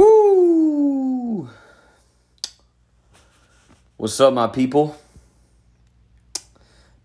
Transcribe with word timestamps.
Woo! 0.00 1.50
What's 3.98 4.18
up, 4.18 4.32
my 4.32 4.46
people? 4.46 4.96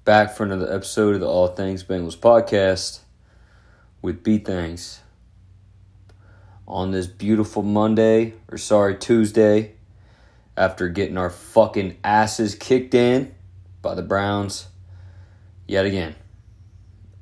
Back 0.05 0.33
for 0.33 0.45
another 0.45 0.73
episode 0.73 1.15
of 1.15 1.19
the 1.19 1.27
All 1.27 1.49
Things 1.49 1.83
Bengals 1.83 2.15
podcast 2.15 2.99
with 4.01 4.23
B 4.23 4.37
Things. 4.37 5.01
On 6.65 6.91
this 6.91 7.05
beautiful 7.05 7.63
Monday, 7.63 8.31
or 8.47 8.57
sorry, 8.57 8.95
Tuesday, 8.95 9.73
after 10.55 10.87
getting 10.87 11.17
our 11.17 11.29
fucking 11.29 11.97
asses 12.01 12.55
kicked 12.55 12.93
in 12.93 13.35
by 13.81 13.93
the 13.93 14.03
Browns 14.03 14.67
yet 15.67 15.85
again. 15.85 16.15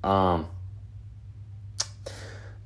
Um, 0.03 0.45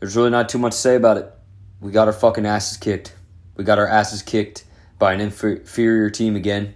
there's 0.01 0.17
really 0.17 0.29
not 0.31 0.49
too 0.49 0.57
much 0.57 0.73
to 0.73 0.77
say 0.77 0.95
about 0.97 1.15
it. 1.15 1.36
We 1.79 1.91
got 1.91 2.07
our 2.07 2.13
fucking 2.13 2.45
asses 2.45 2.77
kicked. 2.77 3.15
We 3.55 3.63
got 3.63 3.79
our 3.79 3.87
asses 3.87 4.21
kicked 4.21 4.63
by 4.97 5.13
an 5.13 5.21
inferior 5.21 6.09
team 6.09 6.35
again. 6.35 6.73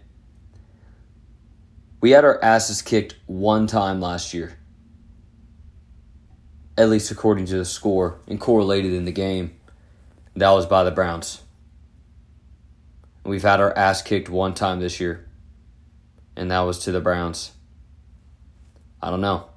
We 2.01 2.11
had 2.11 2.25
our 2.25 2.43
asses 2.43 2.81
kicked 2.81 3.15
one 3.25 3.67
time 3.67 3.99
last 4.01 4.33
year. 4.33 4.57
At 6.77 6.89
least 6.89 7.11
according 7.11 7.45
to 7.47 7.57
the 7.57 7.65
score 7.65 8.19
and 8.27 8.39
correlated 8.39 8.93
in 8.93 9.05
the 9.05 9.11
game. 9.11 9.55
That 10.35 10.51
was 10.51 10.65
by 10.65 10.83
the 10.83 10.91
Browns. 10.91 11.41
We've 13.23 13.43
had 13.43 13.59
our 13.59 13.77
ass 13.77 14.01
kicked 14.01 14.29
one 14.29 14.53
time 14.53 14.79
this 14.79 14.99
year. 14.99 15.27
And 16.35 16.49
that 16.49 16.61
was 16.61 16.79
to 16.79 16.91
the 16.91 17.01
Browns. 17.01 17.51
I 19.01 19.09
don't 19.09 19.21
know. 19.21 19.49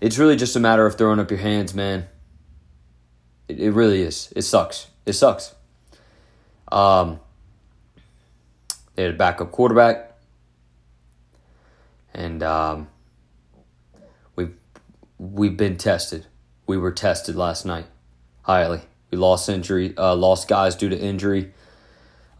It's 0.00 0.18
really 0.18 0.36
just 0.36 0.56
a 0.56 0.60
matter 0.60 0.86
of 0.86 0.96
throwing 0.96 1.20
up 1.20 1.30
your 1.30 1.40
hands, 1.40 1.74
man. 1.74 2.06
It, 3.48 3.60
it 3.60 3.70
really 3.72 4.02
is. 4.02 4.32
It 4.34 4.42
sucks. 4.42 4.88
It 5.06 5.14
sucks. 5.14 5.54
Um, 6.70 7.20
they 8.94 9.02
had 9.02 9.14
a 9.14 9.16
backup 9.16 9.52
quarterback, 9.52 10.12
and 12.14 12.42
um, 12.42 12.88
we've 14.36 14.54
we've 15.18 15.56
been 15.56 15.76
tested. 15.76 16.26
We 16.66 16.76
were 16.78 16.92
tested 16.92 17.36
last 17.36 17.66
night 17.66 17.86
highly. 18.42 18.82
We 19.10 19.18
lost 19.18 19.48
injury, 19.48 19.94
uh, 19.96 20.14
lost 20.14 20.48
guys 20.48 20.74
due 20.74 20.88
to 20.88 20.98
injury. 20.98 21.52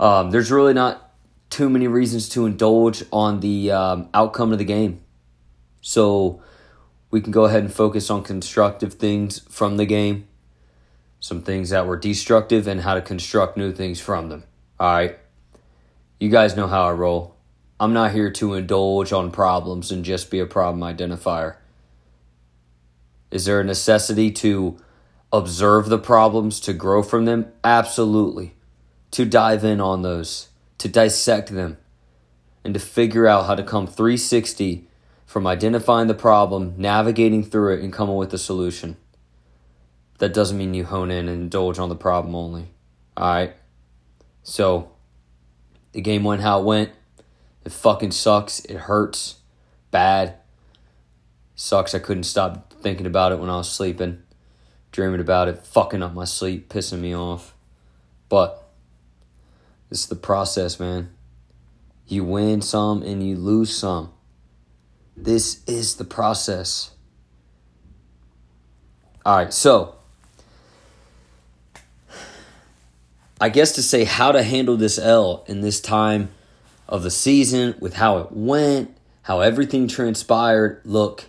Um, 0.01 0.31
there's 0.31 0.51
really 0.51 0.75
not 0.75 1.13
too 1.51 1.69
many 1.69 1.87
reasons 1.87 2.29
to 2.31 2.47
indulge 2.47 3.05
on 3.13 3.41
the 3.41 3.71
um, 3.71 4.09
outcome 4.15 4.53
of 4.53 4.59
the 4.59 4.65
game, 4.65 5.03
so 5.81 6.43
we 7.11 7.21
can 7.21 7.33
go 7.33 7.45
ahead 7.45 7.63
and 7.63 7.73
focus 7.73 8.09
on 8.09 8.23
constructive 8.23 8.95
things 8.95 9.41
from 9.51 9.77
the 9.77 9.85
game 9.85 10.27
some 11.23 11.41
things 11.41 11.71
that 11.71 11.87
were 11.87 11.97
destructive 11.97 12.67
and 12.67 12.81
how 12.81 12.95
to 12.95 13.01
construct 13.01 13.57
new 13.57 13.73
things 13.73 14.01
from 14.01 14.29
them. 14.29 14.43
All 14.81 14.93
right. 14.93 15.19
You 16.19 16.29
guys 16.29 16.57
know 16.57 16.67
how 16.67 16.89
I 16.89 16.93
roll. 16.93 17.37
I'm 17.79 17.93
not 17.93 18.11
here 18.11 18.31
to 18.33 18.55
indulge 18.55 19.13
on 19.13 19.31
problems 19.31 19.93
and 19.93 20.05
just 20.05 20.33
be 20.33 20.41
a 20.41 20.47
problem 20.47 20.81
identifier. 20.81 21.59
Is 23.31 23.45
there 23.45 23.61
a 23.61 23.65
necessity 23.65 24.33
to 24.33 24.77
observe 25.33 25.89
the 25.89 25.99
problems, 25.99 26.59
to 26.61 26.73
grow 26.73 27.05
from 27.05 27.25
them? 27.25 27.53
Absolutely. 27.63 28.57
To 29.13 29.25
dive 29.25 29.65
in 29.65 29.81
on 29.81 30.03
those, 30.03 30.49
to 30.79 30.89
dissect 30.89 31.51
them, 31.51 31.79
and 32.65 32.75
to 32.75 32.81
figure 32.81 33.29
out 33.29 33.47
how 33.47 33.55
to 33.55 33.63
come 33.63 33.87
360 33.87 34.89
from 35.25 35.47
identifying 35.47 36.09
the 36.09 36.15
problem, 36.15 36.75
navigating 36.77 37.45
through 37.45 37.75
it, 37.75 37.81
and 37.81 37.93
coming 37.93 38.17
with 38.17 38.35
a 38.35 38.39
solution 38.39 38.97
that 40.19 40.35
doesn't 40.35 40.57
mean 40.57 40.75
you 40.75 40.85
hone 40.85 41.11
in 41.11 41.29
and 41.29 41.43
indulge 41.43 41.79
on 41.79 41.89
the 41.89 41.97
problem 41.97 42.35
only. 42.35 42.69
All 43.17 43.33
right. 43.33 43.55
So 44.43 44.93
the 45.93 46.01
game 46.01 46.25
went 46.25 46.43
how 46.43 46.61
it 46.61 46.65
went. 46.65 46.91
It 47.65 47.73
fucking 47.73 48.13
sucks. 48.13 48.61
It 48.65 48.77
hurts 48.77 49.37
bad. 49.91 50.35
Sucks. 51.55 51.95
I 51.95 51.99
couldn't 51.99 52.25
stop 52.25 52.73
thinking 52.73 53.07
about 53.07 53.33
it 53.33 53.39
when 53.39 53.51
I 53.51 53.57
was 53.57 53.71
sleeping, 53.71 54.23
dreaming 54.91 55.21
about 55.21 55.49
it, 55.49 55.65
fucking 55.65 56.03
up 56.03 56.15
my 56.15 56.25
sleep, 56.25 56.69
pissing 56.69 57.01
me 57.01 57.15
off. 57.15 57.55
But 58.29 58.69
this 59.89 60.01
is 60.01 60.07
the 60.07 60.17
process, 60.17 60.81
man. 60.81 61.11
You 62.07 62.25
win 62.25 62.63
some 62.63 63.03
and 63.03 63.27
you 63.27 63.37
lose 63.37 63.77
some. 63.77 64.13
This 65.17 65.63
is 65.67 65.97
the 65.97 66.05
process. 66.05 66.91
All 69.25 69.37
right, 69.37 69.53
so 69.53 69.97
I 73.43 73.49
guess 73.49 73.73
to 73.73 73.83
say 73.83 74.05
how 74.05 74.31
to 74.31 74.45
handle 74.45 74.77
this 74.77 75.01
L 75.01 75.45
in 75.49 75.63
this 75.63 75.81
time 75.81 76.29
of 76.89 77.03
the 77.03 77.11
season 77.11 77.75
with 77.81 77.95
how 77.95 78.19
it 78.19 78.29
went, 78.31 78.97
how 79.23 79.41
everything 79.41 79.89
transpired. 79.89 80.81
Look, 80.85 81.25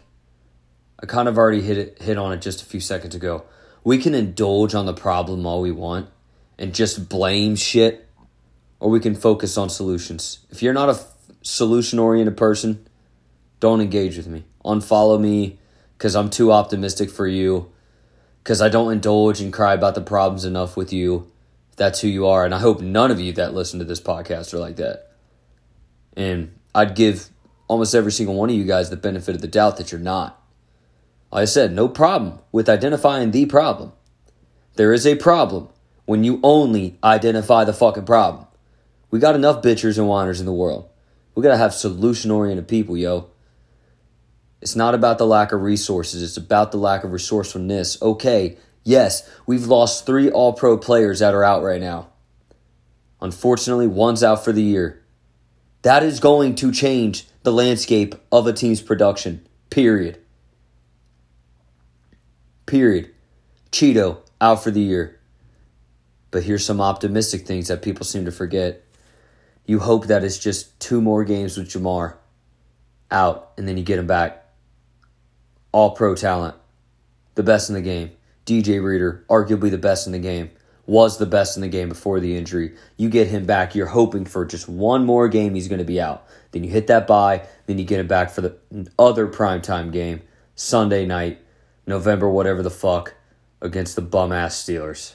I 1.02 1.08
kind 1.08 1.28
of 1.28 1.40
already 1.40 1.62
hit 1.62 1.80
it, 1.80 2.04
hit 2.04 2.20
on 2.20 2.32
it 2.32 2.40
just 2.40 2.62
a 2.62 2.66
few 2.66 2.82
seconds 2.82 3.16
ago. 3.16 3.46
We 3.84 3.98
can 3.98 4.14
indulge 4.14 4.76
on 4.76 4.86
the 4.86 4.94
problem 4.94 5.48
all 5.48 5.60
we 5.60 5.72
want 5.72 6.08
and 6.60 6.76
just 6.76 7.10
blame 7.10 7.56
shit, 7.56 8.08
or 8.80 8.92
we 8.92 9.00
can 9.00 9.16
focus 9.16 9.58
on 9.58 9.72
solutions. 9.72 10.46
If 10.52 10.62
you're 10.62 10.72
not 10.72 10.90
a 10.90 11.00
solution 11.42 11.98
oriented 11.98 12.38
person, 12.38 12.88
don't 13.60 13.82
engage 13.82 14.18
with 14.18 14.28
me. 14.28 14.44
Unfollow 14.64 15.20
me 15.20 15.58
because 15.98 16.16
I'm 16.16 16.30
too 16.30 16.52
optimistic 16.52 17.10
for 17.10 17.26
you, 17.26 17.72
because 18.44 18.62
I 18.62 18.70
don't 18.70 18.92
indulge 18.92 19.42
and 19.42 19.52
cry 19.52 19.74
about 19.74 19.96
the 19.96 20.02
problems 20.02 20.46
enough 20.46 20.78
with 20.78 20.94
you 20.94 21.32
that's 21.76 22.02
who 22.02 22.08
you 22.08 22.28
are. 22.28 22.46
And 22.46 22.54
I 22.54 22.60
hope 22.60 22.82
none 22.82 23.12
of 23.12 23.20
you 23.20 23.34
that 23.34 23.54
listen 23.54 23.80
to 23.80 23.86
this 23.86 24.02
podcast 24.02 24.54
are 24.54 24.60
like 24.60 24.76
that. 24.78 25.12
And 26.16 26.58
I'd 26.76 26.96
give 26.96 27.30
almost 27.68 27.96
every 27.96 28.12
single 28.12 28.36
one 28.36 28.50
of 28.50 28.56
you 28.56 28.66
guys 28.66 28.90
the 28.90 28.98
benefit 28.98 29.36
of 29.36 29.42
the 29.42 29.48
doubt 29.48 29.78
that 29.78 29.92
you're 29.92 30.02
not. 30.02 30.40
Like 31.32 31.44
I 31.44 31.46
said, 31.46 31.74
no 31.74 31.88
problem 31.88 32.40
with 32.52 32.70
identifying 32.70 33.32
the 33.32 33.46
problem. 33.46 33.94
There 34.76 34.94
is 34.94 35.08
a 35.08 35.16
problem 35.16 35.70
when 36.06 36.24
you 36.24 36.40
only 36.44 36.98
identify 37.04 37.64
the 37.64 37.74
fucking 37.74 38.06
problem. 38.06 38.46
We 39.10 39.20
got 39.20 39.36
enough 39.36 39.62
bitchers 39.62 39.98
and 39.98 40.08
whiners 40.08 40.40
in 40.40 40.46
the 40.46 40.54
world. 40.54 40.90
We 41.36 41.44
gotta 41.44 41.58
have 41.58 41.74
solution 41.74 42.32
oriented 42.32 42.68
people, 42.68 42.98
yo. 42.98 43.30
It's 44.62 44.76
not 44.76 44.96
about 44.96 45.18
the 45.18 45.26
lack 45.26 45.52
of 45.52 45.62
resources, 45.62 46.22
it's 46.24 46.38
about 46.38 46.72
the 46.72 46.78
lack 46.78 47.04
of 47.04 47.12
resourcefulness. 47.12 48.02
Okay, 48.02 48.58
Yes, 48.84 49.30
we've 49.46 49.66
lost 49.66 50.06
three 50.06 50.30
All 50.30 50.54
Pro 50.54 50.78
players 50.78 51.20
that 51.20 51.34
are 51.34 51.44
out 51.44 51.64
right 51.64 51.82
now. 51.82 52.10
Unfortunately, 53.22 53.88
one's 53.88 54.24
out 54.24 54.44
for 54.44 54.52
the 54.52 54.62
year. 54.62 55.02
That 55.84 56.04
is 56.04 56.20
going 56.20 56.56
to 56.56 56.72
change 56.72 57.28
the 57.44 57.54
landscape 57.54 58.16
of 58.32 58.48
a 58.48 58.54
team's 58.54 58.82
production. 58.82 59.46
Period. 59.70 60.20
Period. 62.66 63.12
Cheeto 63.72 64.18
out 64.40 64.64
for 64.64 64.72
the 64.72 64.82
year. 64.82 65.20
But 66.32 66.44
here's 66.44 66.66
some 66.66 66.82
optimistic 66.82 67.46
things 67.46 67.68
that 67.68 67.82
people 67.82 68.06
seem 68.06 68.26
to 68.26 68.32
forget. 68.32 68.84
You 69.66 69.80
hope 69.80 70.08
that 70.08 70.24
it's 70.24 70.38
just 70.38 70.78
two 70.80 71.02
more 71.02 71.24
games 71.24 71.58
with 71.58 71.70
Ja'Marr 71.70 72.16
out, 73.12 73.52
and 73.58 73.68
then 73.68 73.78
you 73.78 73.84
get 73.84 74.00
him 74.00 74.08
back. 74.08 74.46
All 75.72 75.92
pro 75.92 76.16
talent. 76.16 76.56
The 77.36 77.44
best 77.44 77.70
in 77.70 77.76
the 77.76 77.82
game. 77.82 78.12
DJ 78.46 78.84
Reader, 78.84 79.26
arguably 79.30 79.72
the 79.72 79.78
best 79.78 80.06
in 80.06 80.14
the 80.14 80.20
game, 80.20 80.52
was 80.86 81.18
the 81.18 81.26
best 81.26 81.56
in 81.56 81.62
the 81.62 81.70
game 81.70 81.90
before 81.90 82.20
the 82.20 82.36
injury. 82.36 82.76
You 82.98 83.10
get 83.10 83.28
him 83.28 83.46
back, 83.46 83.74
you're 83.74 83.88
hoping 83.88 84.26
for 84.26 84.46
just 84.46 84.68
one 84.68 85.06
more 85.06 85.28
game 85.30 85.56
he's 85.56 85.68
going 85.68 85.80
to 85.80 85.86
be 85.86 86.02
out. 86.02 86.26
Then 86.52 86.64
you 86.64 86.70
hit 86.70 86.88
that 86.88 87.08
bye, 87.08 87.48
then 87.68 87.78
you 87.78 87.86
get 87.86 88.00
him 88.00 88.08
back 88.08 88.30
for 88.30 88.42
the 88.42 88.58
other 89.00 89.28
primetime 89.28 89.92
game, 89.92 90.22
Sunday 90.56 91.06
night, 91.06 91.40
November, 91.88 92.30
whatever 92.30 92.62
the 92.62 92.70
fuck, 92.70 93.16
against 93.62 93.96
the 93.96 94.02
bum 94.02 94.32
ass 94.32 94.62
Steelers. 94.62 95.14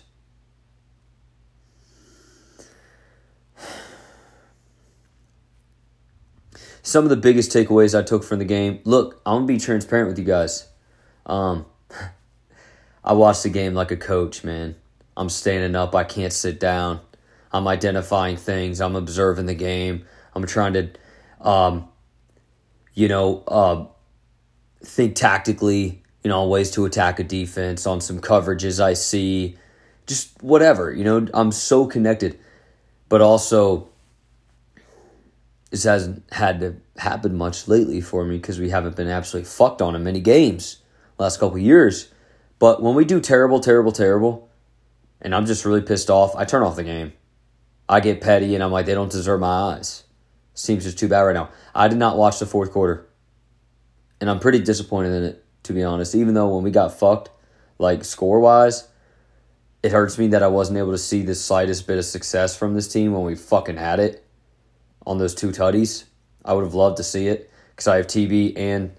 Some 6.82 7.04
of 7.04 7.10
the 7.10 7.16
biggest 7.16 7.52
takeaways 7.52 7.98
I 7.98 8.02
took 8.02 8.24
from 8.24 8.38
the 8.38 8.46
game. 8.46 8.80
Look, 8.84 9.20
I'm 9.26 9.40
gonna 9.40 9.46
be 9.46 9.58
transparent 9.58 10.08
with 10.08 10.18
you 10.18 10.24
guys. 10.24 10.68
Um, 11.26 11.66
I 13.08 13.14
watch 13.14 13.42
the 13.42 13.48
game 13.48 13.72
like 13.72 13.90
a 13.90 13.96
coach, 13.96 14.44
man. 14.44 14.76
I'm 15.16 15.30
standing 15.30 15.74
up. 15.74 15.94
I 15.94 16.04
can't 16.04 16.32
sit 16.32 16.60
down. 16.60 17.00
I'm 17.50 17.66
identifying 17.66 18.36
things. 18.36 18.82
I'm 18.82 18.96
observing 18.96 19.46
the 19.46 19.54
game. 19.54 20.04
I'm 20.34 20.46
trying 20.46 20.74
to, 20.74 20.90
um, 21.40 21.88
you 22.92 23.08
know, 23.08 23.42
uh, 23.48 23.86
think 24.84 25.16
tactically, 25.16 26.02
you 26.22 26.28
know, 26.28 26.46
ways 26.46 26.70
to 26.72 26.84
attack 26.84 27.18
a 27.18 27.24
defense, 27.24 27.86
on 27.86 28.02
some 28.02 28.20
coverages 28.20 28.78
I 28.78 28.92
see, 28.92 29.56
just 30.06 30.42
whatever. 30.42 30.92
You 30.92 31.04
know, 31.04 31.26
I'm 31.32 31.50
so 31.50 31.86
connected, 31.86 32.38
but 33.08 33.22
also 33.22 33.88
this 35.70 35.84
hasn't 35.84 36.30
had 36.30 36.60
to 36.60 36.76
happen 36.98 37.38
much 37.38 37.68
lately 37.68 38.02
for 38.02 38.26
me 38.26 38.36
because 38.36 38.60
we 38.60 38.68
haven't 38.68 38.96
been 38.96 39.08
absolutely 39.08 39.48
fucked 39.48 39.80
on 39.80 39.96
in 39.96 40.04
many 40.04 40.20
games 40.20 40.82
last 41.16 41.40
couple 41.40 41.56
years. 41.56 42.10
But 42.58 42.82
when 42.82 42.94
we 42.94 43.04
do 43.04 43.20
terrible, 43.20 43.60
terrible, 43.60 43.92
terrible, 43.92 44.48
and 45.20 45.34
I'm 45.34 45.46
just 45.46 45.64
really 45.64 45.82
pissed 45.82 46.10
off. 46.10 46.34
I 46.36 46.44
turn 46.44 46.62
off 46.62 46.76
the 46.76 46.84
game. 46.84 47.12
I 47.88 48.00
get 48.00 48.20
petty 48.20 48.54
and 48.54 48.62
I'm 48.62 48.70
like, 48.70 48.86
they 48.86 48.94
don't 48.94 49.10
deserve 49.10 49.40
my 49.40 49.74
eyes. 49.74 50.04
Seems 50.54 50.84
just 50.84 50.98
too 50.98 51.08
bad 51.08 51.22
right 51.22 51.34
now. 51.34 51.50
I 51.74 51.88
did 51.88 51.98
not 51.98 52.16
watch 52.16 52.38
the 52.38 52.46
fourth 52.46 52.72
quarter. 52.72 53.06
And 54.20 54.28
I'm 54.28 54.40
pretty 54.40 54.58
disappointed 54.58 55.12
in 55.12 55.22
it, 55.24 55.44
to 55.64 55.72
be 55.72 55.84
honest. 55.84 56.14
Even 56.14 56.34
though 56.34 56.48
when 56.54 56.64
we 56.64 56.70
got 56.70 56.98
fucked, 56.98 57.30
like 57.78 58.04
score 58.04 58.40
wise, 58.40 58.88
it 59.82 59.92
hurts 59.92 60.18
me 60.18 60.26
that 60.28 60.42
I 60.42 60.48
wasn't 60.48 60.78
able 60.78 60.90
to 60.90 60.98
see 60.98 61.22
the 61.22 61.34
slightest 61.34 61.86
bit 61.86 61.98
of 61.98 62.04
success 62.04 62.56
from 62.56 62.74
this 62.74 62.88
team 62.88 63.12
when 63.12 63.22
we 63.22 63.36
fucking 63.36 63.76
had 63.76 64.00
it 64.00 64.24
on 65.06 65.18
those 65.18 65.34
two 65.34 65.50
tutties. 65.50 66.04
I 66.44 66.52
would 66.52 66.64
have 66.64 66.74
loved 66.74 66.96
to 66.96 67.04
see 67.04 67.28
it 67.28 67.50
because 67.70 67.86
I 67.86 67.96
have 67.96 68.08
TB 68.08 68.54
and 68.56 68.92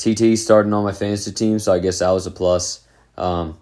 TT 0.00 0.38
starting 0.38 0.72
on 0.72 0.82
my 0.82 0.92
fantasy 0.92 1.30
team, 1.30 1.58
so 1.58 1.74
I 1.74 1.78
guess 1.78 1.98
that 1.98 2.08
was 2.08 2.26
a 2.26 2.30
plus. 2.30 2.86
Um, 3.18 3.58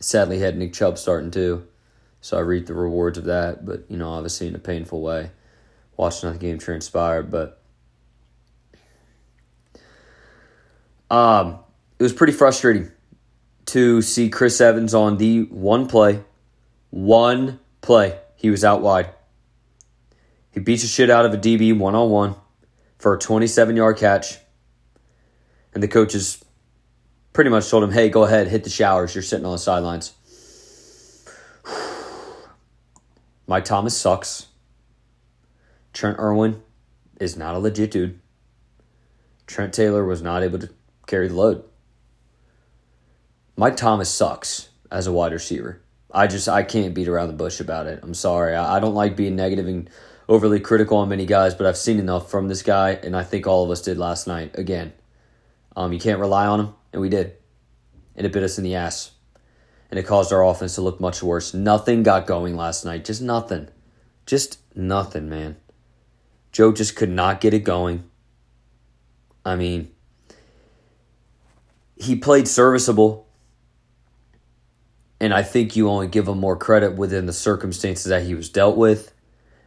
sadly, 0.00 0.38
had 0.38 0.56
Nick 0.56 0.72
Chubb 0.72 0.96
starting 0.96 1.30
too, 1.30 1.66
so 2.22 2.38
I 2.38 2.40
reap 2.40 2.64
the 2.64 2.72
rewards 2.72 3.18
of 3.18 3.24
that. 3.24 3.66
But 3.66 3.84
you 3.90 3.98
know, 3.98 4.08
obviously 4.08 4.46
in 4.46 4.54
a 4.54 4.58
painful 4.58 5.02
way, 5.02 5.30
watching 5.98 6.32
the 6.32 6.38
game 6.38 6.58
transpire. 6.58 7.22
But 7.22 7.60
um, 11.10 11.58
it 11.98 12.02
was 12.02 12.14
pretty 12.14 12.32
frustrating 12.32 12.90
to 13.66 14.00
see 14.00 14.30
Chris 14.30 14.58
Evans 14.58 14.94
on 14.94 15.18
the 15.18 15.42
one 15.42 15.86
play, 15.86 16.24
one 16.88 17.60
play. 17.82 18.18
He 18.36 18.48
was 18.48 18.64
out 18.64 18.80
wide. 18.80 19.10
He 20.50 20.60
beats 20.60 20.80
the 20.80 20.88
shit 20.88 21.10
out 21.10 21.26
of 21.26 21.34
a 21.34 21.36
DB 21.36 21.78
one 21.78 21.94
on 21.94 22.08
one 22.08 22.36
for 22.98 23.12
a 23.12 23.18
27 23.18 23.76
yard 23.76 23.98
catch 23.98 24.38
and 25.74 25.82
the 25.82 25.88
coaches 25.88 26.44
pretty 27.32 27.50
much 27.50 27.68
told 27.68 27.84
him, 27.84 27.92
hey, 27.92 28.08
go 28.08 28.24
ahead, 28.24 28.48
hit 28.48 28.64
the 28.64 28.70
showers. 28.70 29.14
You're 29.14 29.22
sitting 29.22 29.46
on 29.46 29.52
the 29.52 29.58
sidelines. 29.58 30.12
Mike 33.46 33.64
Thomas 33.64 33.96
sucks. 33.96 34.48
Trent 35.92 36.18
Irwin 36.18 36.62
is 37.20 37.36
not 37.36 37.54
a 37.54 37.58
legit 37.58 37.90
dude. 37.90 38.20
Trent 39.46 39.74
Taylor 39.74 40.04
was 40.04 40.22
not 40.22 40.42
able 40.42 40.58
to 40.60 40.70
carry 41.06 41.28
the 41.28 41.34
load. 41.34 41.64
Mike 43.56 43.76
Thomas 43.76 44.08
sucks 44.08 44.68
as 44.90 45.06
a 45.06 45.12
wide 45.12 45.32
receiver. 45.32 45.82
I 46.12 46.26
just 46.26 46.48
I 46.48 46.62
can't 46.62 46.94
beat 46.94 47.08
around 47.08 47.28
the 47.28 47.34
bush 47.34 47.60
about 47.60 47.86
it. 47.86 48.00
I'm 48.02 48.14
sorry. 48.14 48.54
I, 48.54 48.76
I 48.76 48.80
don't 48.80 48.94
like 48.94 49.16
being 49.16 49.36
negative 49.36 49.66
and 49.66 49.90
overly 50.28 50.60
critical 50.60 50.98
on 50.98 51.08
many 51.08 51.26
guys, 51.26 51.54
but 51.54 51.66
I've 51.66 51.76
seen 51.76 51.98
enough 51.98 52.30
from 52.30 52.48
this 52.48 52.62
guy, 52.62 52.92
and 52.92 53.16
I 53.16 53.22
think 53.22 53.46
all 53.46 53.64
of 53.64 53.70
us 53.70 53.82
did 53.82 53.98
last 53.98 54.26
night. 54.26 54.56
Again, 54.56 54.92
um, 55.76 55.92
you 55.92 55.98
can't 55.98 56.20
rely 56.20 56.46
on 56.46 56.60
him, 56.60 56.74
and 56.92 57.00
we 57.00 57.08
did. 57.08 57.34
And 58.16 58.26
it 58.26 58.32
bit 58.32 58.42
us 58.42 58.58
in 58.58 58.64
the 58.64 58.74
ass. 58.74 59.12
And 59.90 59.98
it 59.98 60.06
caused 60.06 60.32
our 60.32 60.44
offense 60.44 60.74
to 60.76 60.82
look 60.82 61.00
much 61.00 61.22
worse. 61.22 61.52
Nothing 61.54 62.02
got 62.02 62.26
going 62.26 62.56
last 62.56 62.84
night. 62.84 63.04
Just 63.04 63.22
nothing. 63.22 63.68
Just 64.26 64.58
nothing, 64.76 65.28
man. 65.28 65.56
Joe 66.52 66.72
just 66.72 66.96
could 66.96 67.10
not 67.10 67.40
get 67.40 67.54
it 67.54 67.60
going. 67.60 68.04
I 69.44 69.56
mean, 69.56 69.90
he 71.96 72.16
played 72.16 72.46
serviceable. 72.46 73.26
And 75.20 75.34
I 75.34 75.42
think 75.42 75.76
you 75.76 75.88
only 75.88 76.06
give 76.06 76.28
him 76.28 76.38
more 76.38 76.56
credit 76.56 76.96
within 76.96 77.26
the 77.26 77.32
circumstances 77.32 78.06
that 78.06 78.24
he 78.24 78.34
was 78.34 78.48
dealt 78.48 78.76
with. 78.76 79.12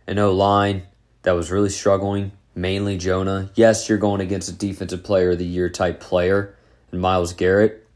An 0.08 0.20
O 0.20 0.34
line 0.34 0.84
that 1.24 1.34
was 1.34 1.52
really 1.52 1.70
struggling 1.70 2.32
mainly 2.56 2.98
Jonah. 2.98 3.50
Yes, 3.56 3.90
you're 3.90 3.98
going 3.98 4.22
against 4.22 4.50
a 4.50 4.54
defensive 4.54 5.04
player 5.04 5.32
of 5.32 5.40
the 5.40 5.46
year 5.46 5.70
type 5.70 6.00
player 6.00 6.56
and 6.92 7.02
Myles 7.02 7.34
Garrett. 7.34 7.88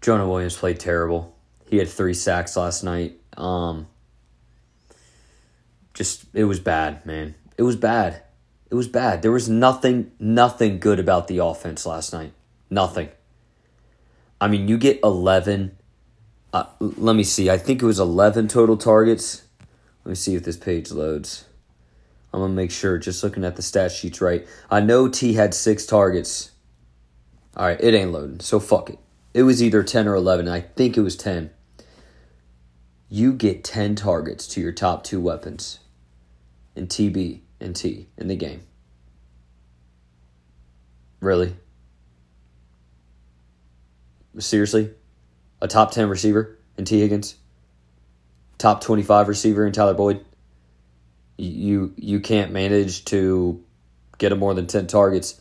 Jonah 0.00 0.28
Williams 0.28 0.56
played 0.56 0.80
terrible. 0.80 1.36
He 1.68 1.78
had 1.78 1.88
three 1.88 2.14
sacks 2.14 2.56
last 2.56 2.82
night. 2.82 3.18
Um, 3.36 3.86
just 5.94 6.24
it 6.34 6.44
was 6.44 6.60
bad, 6.60 7.06
man. 7.06 7.34
It 7.56 7.62
was 7.62 7.76
bad. 7.76 8.22
It 8.70 8.74
was 8.74 8.88
bad. 8.88 9.22
There 9.22 9.30
was 9.30 9.48
nothing, 9.48 10.10
nothing 10.18 10.80
good 10.80 10.98
about 10.98 11.28
the 11.28 11.38
offense 11.38 11.86
last 11.86 12.12
night. 12.12 12.32
Nothing. 12.68 13.10
I 14.40 14.48
mean, 14.48 14.66
you 14.66 14.76
get 14.76 14.98
eleven. 15.04 15.76
Uh, 16.52 16.64
let 16.80 17.14
me 17.14 17.22
see. 17.22 17.48
I 17.48 17.58
think 17.58 17.80
it 17.80 17.86
was 17.86 18.00
eleven 18.00 18.48
total 18.48 18.76
targets. 18.76 19.42
Let 20.04 20.10
me 20.10 20.14
see 20.16 20.34
if 20.34 20.42
this 20.42 20.56
page 20.56 20.90
loads. 20.90 21.44
I'm 22.32 22.40
gonna 22.40 22.54
make 22.54 22.70
sure, 22.70 22.98
just 22.98 23.22
looking 23.22 23.44
at 23.44 23.56
the 23.56 23.62
stat 23.62 23.92
sheets 23.92 24.20
right. 24.20 24.46
I 24.70 24.80
know 24.80 25.08
T 25.08 25.34
had 25.34 25.54
six 25.54 25.84
targets. 25.84 26.52
All 27.56 27.66
right, 27.66 27.80
it 27.80 27.94
ain't 27.94 28.12
loading, 28.12 28.40
so 28.40 28.58
fuck 28.58 28.88
it. 28.88 28.98
It 29.34 29.42
was 29.42 29.62
either 29.62 29.82
10 29.82 30.08
or 30.08 30.14
11. 30.14 30.48
I 30.48 30.60
think 30.60 30.96
it 30.96 31.02
was 31.02 31.16
10. 31.16 31.50
You 33.08 33.32
get 33.34 33.64
10 33.64 33.94
targets 33.94 34.46
to 34.48 34.60
your 34.60 34.72
top 34.72 35.04
two 35.04 35.20
weapons 35.20 35.80
in 36.74 36.86
TB 36.86 37.40
and 37.60 37.76
T 37.76 38.08
in 38.16 38.28
the 38.28 38.36
game. 38.36 38.62
Really? 41.20 41.54
Seriously? 44.38 44.90
A 45.60 45.68
top 45.68 45.92
10 45.92 46.08
receiver 46.08 46.58
in 46.76 46.84
T. 46.84 47.00
Higgins? 47.00 47.36
Top 48.58 48.80
25 48.80 49.28
receiver 49.28 49.66
in 49.66 49.72
Tyler 49.72 49.94
Boyd? 49.94 50.24
You 51.36 51.92
you 51.96 52.20
can't 52.20 52.52
manage 52.52 53.04
to 53.06 53.62
get 54.18 54.32
him 54.32 54.38
more 54.38 54.54
than 54.54 54.66
10 54.66 54.86
targets, 54.86 55.40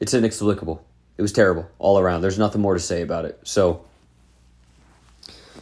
it's 0.00 0.14
inexplicable. 0.14 0.84
It 1.16 1.22
was 1.22 1.32
terrible 1.32 1.68
all 1.78 1.98
around. 1.98 2.22
There's 2.22 2.38
nothing 2.38 2.60
more 2.60 2.74
to 2.74 2.80
say 2.80 3.02
about 3.02 3.24
it. 3.24 3.38
So, 3.44 3.84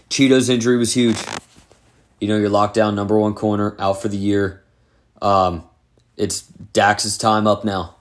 Cheeto's 0.08 0.48
injury 0.48 0.76
was 0.76 0.94
huge. 0.94 1.18
You 2.20 2.28
know, 2.28 2.38
your 2.38 2.50
lockdown 2.50 2.94
number 2.94 3.18
one 3.18 3.34
corner 3.34 3.76
out 3.78 4.00
for 4.00 4.08
the 4.08 4.16
year. 4.16 4.62
Um, 5.20 5.64
it's 6.16 6.42
Dax's 6.42 7.18
time 7.18 7.46
up 7.46 7.64
now. 7.64 7.96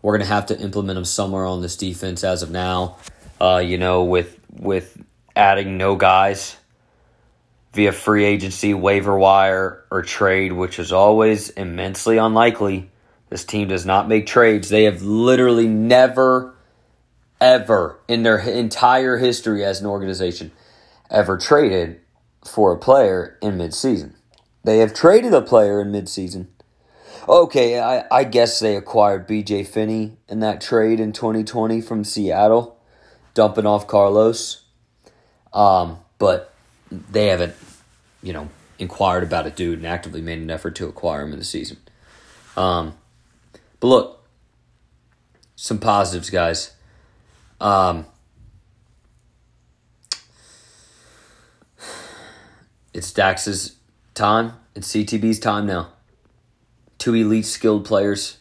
We're 0.00 0.16
gonna 0.16 0.28
have 0.28 0.46
to 0.46 0.58
implement 0.58 0.98
him 0.98 1.04
somewhere 1.04 1.44
on 1.44 1.60
this 1.60 1.76
defense 1.76 2.24
as 2.24 2.42
of 2.42 2.50
now. 2.50 2.96
Uh, 3.40 3.58
you 3.58 3.78
know, 3.78 4.04
with 4.04 4.38
with 4.50 4.96
adding 5.34 5.76
no 5.76 5.96
guys 5.96 6.56
via 7.72 7.92
free 7.92 8.24
agency, 8.24 8.74
waiver 8.74 9.16
wire, 9.16 9.84
or 9.90 10.02
trade, 10.02 10.52
which 10.52 10.78
is 10.78 10.92
always 10.92 11.50
immensely 11.50 12.18
unlikely. 12.18 12.90
This 13.30 13.44
team 13.44 13.68
does 13.68 13.86
not 13.86 14.08
make 14.08 14.26
trades. 14.26 14.68
They 14.68 14.84
have 14.84 15.02
literally 15.02 15.66
never, 15.66 16.54
ever 17.40 17.98
in 18.08 18.22
their 18.22 18.38
entire 18.38 19.16
history 19.16 19.64
as 19.64 19.80
an 19.80 19.86
organization 19.86 20.52
ever 21.10 21.38
traded 21.38 22.00
for 22.44 22.72
a 22.72 22.78
player 22.78 23.38
in 23.40 23.56
midseason. 23.56 24.14
They 24.64 24.78
have 24.78 24.94
traded 24.94 25.32
a 25.32 25.42
player 25.42 25.80
in 25.80 25.92
midseason. 25.92 26.48
Okay, 27.28 27.80
I, 27.80 28.04
I 28.10 28.24
guess 28.24 28.58
they 28.58 28.76
acquired 28.76 29.28
BJ 29.28 29.66
Finney 29.66 30.16
in 30.28 30.40
that 30.40 30.60
trade 30.60 30.98
in 30.98 31.12
2020 31.12 31.80
from 31.80 32.04
Seattle, 32.04 32.78
dumping 33.34 33.66
off 33.66 33.86
Carlos. 33.86 34.64
Um, 35.52 35.98
but 36.18 36.51
they 36.92 37.28
haven't, 37.28 37.54
you 38.22 38.32
know, 38.32 38.48
inquired 38.78 39.22
about 39.22 39.46
a 39.46 39.50
dude 39.50 39.78
and 39.78 39.86
actively 39.86 40.20
made 40.20 40.38
an 40.38 40.50
effort 40.50 40.74
to 40.76 40.86
acquire 40.86 41.22
him 41.22 41.32
in 41.32 41.38
the 41.38 41.44
season. 41.44 41.78
Um, 42.56 42.94
but 43.80 43.86
look, 43.86 44.26
some 45.56 45.78
positives, 45.78 46.28
guys. 46.30 46.74
Um, 47.60 48.06
it's 52.92 53.12
Dax's 53.12 53.76
time. 54.14 54.52
It's 54.74 54.92
CTB's 54.92 55.38
time 55.38 55.66
now. 55.66 55.92
Two 56.98 57.14
elite 57.14 57.46
skilled 57.46 57.84
players 57.84 58.38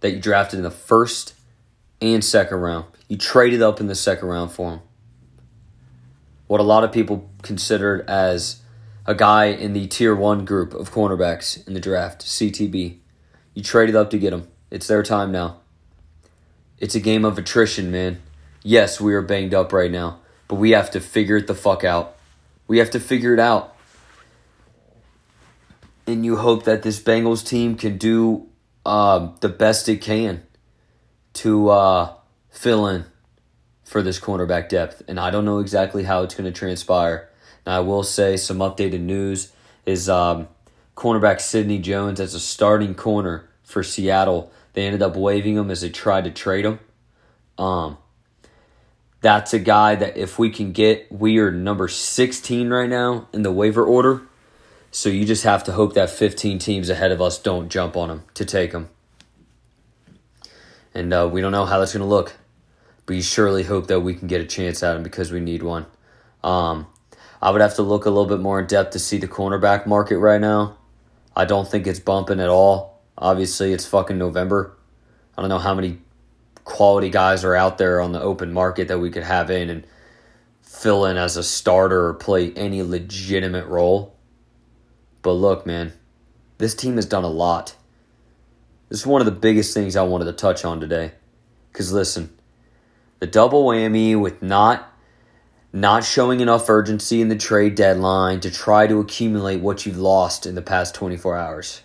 that 0.00 0.12
you 0.12 0.20
drafted 0.20 0.58
in 0.58 0.62
the 0.62 0.70
first 0.70 1.34
and 2.00 2.24
second 2.24 2.58
round. 2.58 2.86
You 3.08 3.16
traded 3.16 3.62
up 3.62 3.80
in 3.80 3.86
the 3.86 3.94
second 3.94 4.28
round 4.28 4.52
for 4.52 4.70
them 4.70 4.80
what 6.46 6.60
a 6.60 6.64
lot 6.64 6.84
of 6.84 6.92
people 6.92 7.30
considered 7.42 8.08
as 8.08 8.62
a 9.04 9.14
guy 9.14 9.46
in 9.46 9.72
the 9.72 9.86
tier 9.86 10.14
one 10.14 10.44
group 10.44 10.74
of 10.74 10.92
cornerbacks 10.92 11.66
in 11.66 11.74
the 11.74 11.80
draft, 11.80 12.24
CTB. 12.24 12.98
You 13.54 13.62
traded 13.62 13.96
up 13.96 14.10
to 14.10 14.18
get 14.18 14.32
him. 14.32 14.48
It's 14.70 14.86
their 14.86 15.02
time 15.02 15.32
now. 15.32 15.60
It's 16.78 16.94
a 16.94 17.00
game 17.00 17.24
of 17.24 17.38
attrition, 17.38 17.90
man. 17.90 18.20
Yes, 18.62 19.00
we 19.00 19.14
are 19.14 19.22
banged 19.22 19.54
up 19.54 19.72
right 19.72 19.90
now, 19.90 20.20
but 20.48 20.56
we 20.56 20.72
have 20.72 20.90
to 20.90 21.00
figure 21.00 21.36
it 21.36 21.46
the 21.46 21.54
fuck 21.54 21.84
out. 21.84 22.16
We 22.66 22.78
have 22.78 22.90
to 22.90 23.00
figure 23.00 23.32
it 23.32 23.40
out. 23.40 23.74
And 26.06 26.24
you 26.24 26.36
hope 26.36 26.64
that 26.64 26.82
this 26.82 27.00
Bengals 27.00 27.46
team 27.46 27.76
can 27.76 27.96
do 27.96 28.48
um, 28.84 29.36
the 29.40 29.48
best 29.48 29.88
it 29.88 30.00
can 30.00 30.42
to 31.34 31.68
uh, 31.68 32.14
fill 32.50 32.86
in 32.88 33.04
for 33.86 34.02
this 34.02 34.18
cornerback 34.18 34.68
depth, 34.68 35.00
and 35.06 35.18
I 35.18 35.30
don't 35.30 35.44
know 35.44 35.60
exactly 35.60 36.02
how 36.02 36.24
it's 36.24 36.34
going 36.34 36.52
to 36.52 36.58
transpire. 36.58 37.30
Now, 37.64 37.76
I 37.76 37.80
will 37.80 38.02
say 38.02 38.36
some 38.36 38.58
updated 38.58 39.00
news 39.00 39.52
is 39.86 40.08
um, 40.08 40.48
cornerback 40.96 41.40
Sidney 41.40 41.78
Jones 41.78 42.18
as 42.18 42.34
a 42.34 42.40
starting 42.40 42.96
corner 42.96 43.48
for 43.62 43.84
Seattle. 43.84 44.50
They 44.72 44.84
ended 44.84 45.02
up 45.02 45.14
waiving 45.16 45.54
him 45.54 45.70
as 45.70 45.82
they 45.82 45.88
tried 45.88 46.24
to 46.24 46.32
trade 46.32 46.64
him. 46.64 46.80
Um, 47.58 47.98
That's 49.20 49.54
a 49.54 49.60
guy 49.60 49.94
that 49.94 50.16
if 50.16 50.36
we 50.36 50.50
can 50.50 50.72
get, 50.72 51.10
we 51.10 51.38
are 51.38 51.52
number 51.52 51.86
16 51.86 52.68
right 52.68 52.90
now 52.90 53.28
in 53.32 53.42
the 53.42 53.52
waiver 53.52 53.84
order. 53.84 54.22
So 54.90 55.08
you 55.08 55.24
just 55.24 55.44
have 55.44 55.62
to 55.64 55.72
hope 55.72 55.94
that 55.94 56.10
15 56.10 56.58
teams 56.58 56.90
ahead 56.90 57.12
of 57.12 57.22
us 57.22 57.38
don't 57.38 57.68
jump 57.68 57.96
on 57.96 58.10
him 58.10 58.24
to 58.34 58.44
take 58.44 58.72
him. 58.72 58.88
And 60.92 61.12
uh, 61.12 61.28
we 61.30 61.40
don't 61.40 61.52
know 61.52 61.66
how 61.66 61.78
that's 61.78 61.92
going 61.92 62.02
to 62.02 62.08
look. 62.08 62.34
But 63.06 63.16
you 63.16 63.22
surely 63.22 63.62
hope 63.62 63.86
that 63.86 64.00
we 64.00 64.14
can 64.14 64.26
get 64.26 64.40
a 64.40 64.44
chance 64.44 64.82
at 64.82 64.96
him 64.96 65.02
because 65.02 65.32
we 65.32 65.40
need 65.40 65.62
one. 65.62 65.86
Um, 66.42 66.86
I 67.40 67.50
would 67.50 67.60
have 67.60 67.76
to 67.76 67.82
look 67.82 68.06
a 68.06 68.10
little 68.10 68.26
bit 68.26 68.40
more 68.40 68.60
in 68.60 68.66
depth 68.66 68.92
to 68.92 68.98
see 68.98 69.18
the 69.18 69.28
cornerback 69.28 69.86
market 69.86 70.18
right 70.18 70.40
now. 70.40 70.76
I 71.34 71.44
don't 71.44 71.68
think 71.68 71.86
it's 71.86 72.00
bumping 72.00 72.40
at 72.40 72.48
all. 72.48 73.00
Obviously, 73.16 73.72
it's 73.72 73.86
fucking 73.86 74.18
November. 74.18 74.76
I 75.36 75.42
don't 75.42 75.48
know 75.48 75.58
how 75.58 75.74
many 75.74 75.98
quality 76.64 77.10
guys 77.10 77.44
are 77.44 77.54
out 77.54 77.78
there 77.78 78.00
on 78.00 78.12
the 78.12 78.20
open 78.20 78.52
market 78.52 78.88
that 78.88 78.98
we 78.98 79.10
could 79.10 79.22
have 79.22 79.50
in 79.50 79.70
and 79.70 79.86
fill 80.62 81.04
in 81.06 81.16
as 81.16 81.36
a 81.36 81.42
starter 81.42 82.06
or 82.08 82.14
play 82.14 82.52
any 82.52 82.82
legitimate 82.82 83.66
role. 83.66 84.16
But 85.22 85.32
look, 85.32 85.66
man, 85.66 85.92
this 86.58 86.74
team 86.74 86.96
has 86.96 87.06
done 87.06 87.24
a 87.24 87.28
lot. 87.28 87.76
This 88.88 89.00
is 89.00 89.06
one 89.06 89.20
of 89.20 89.26
the 89.26 89.32
biggest 89.32 89.74
things 89.74 89.96
I 89.96 90.02
wanted 90.02 90.26
to 90.26 90.32
touch 90.32 90.64
on 90.64 90.80
today. 90.80 91.12
Because 91.72 91.92
listen, 91.92 92.35
the 93.18 93.26
double 93.26 93.64
whammy 93.64 94.18
with 94.18 94.42
not 94.42 94.92
not 95.72 96.04
showing 96.04 96.40
enough 96.40 96.70
urgency 96.70 97.20
in 97.20 97.28
the 97.28 97.36
trade 97.36 97.74
deadline 97.74 98.40
to 98.40 98.50
try 98.50 98.86
to 98.86 98.98
accumulate 98.98 99.60
what 99.60 99.84
you've 99.84 99.98
lost 99.98 100.46
in 100.46 100.54
the 100.54 100.62
past 100.62 100.94
24 100.94 101.36
hours. 101.36 101.82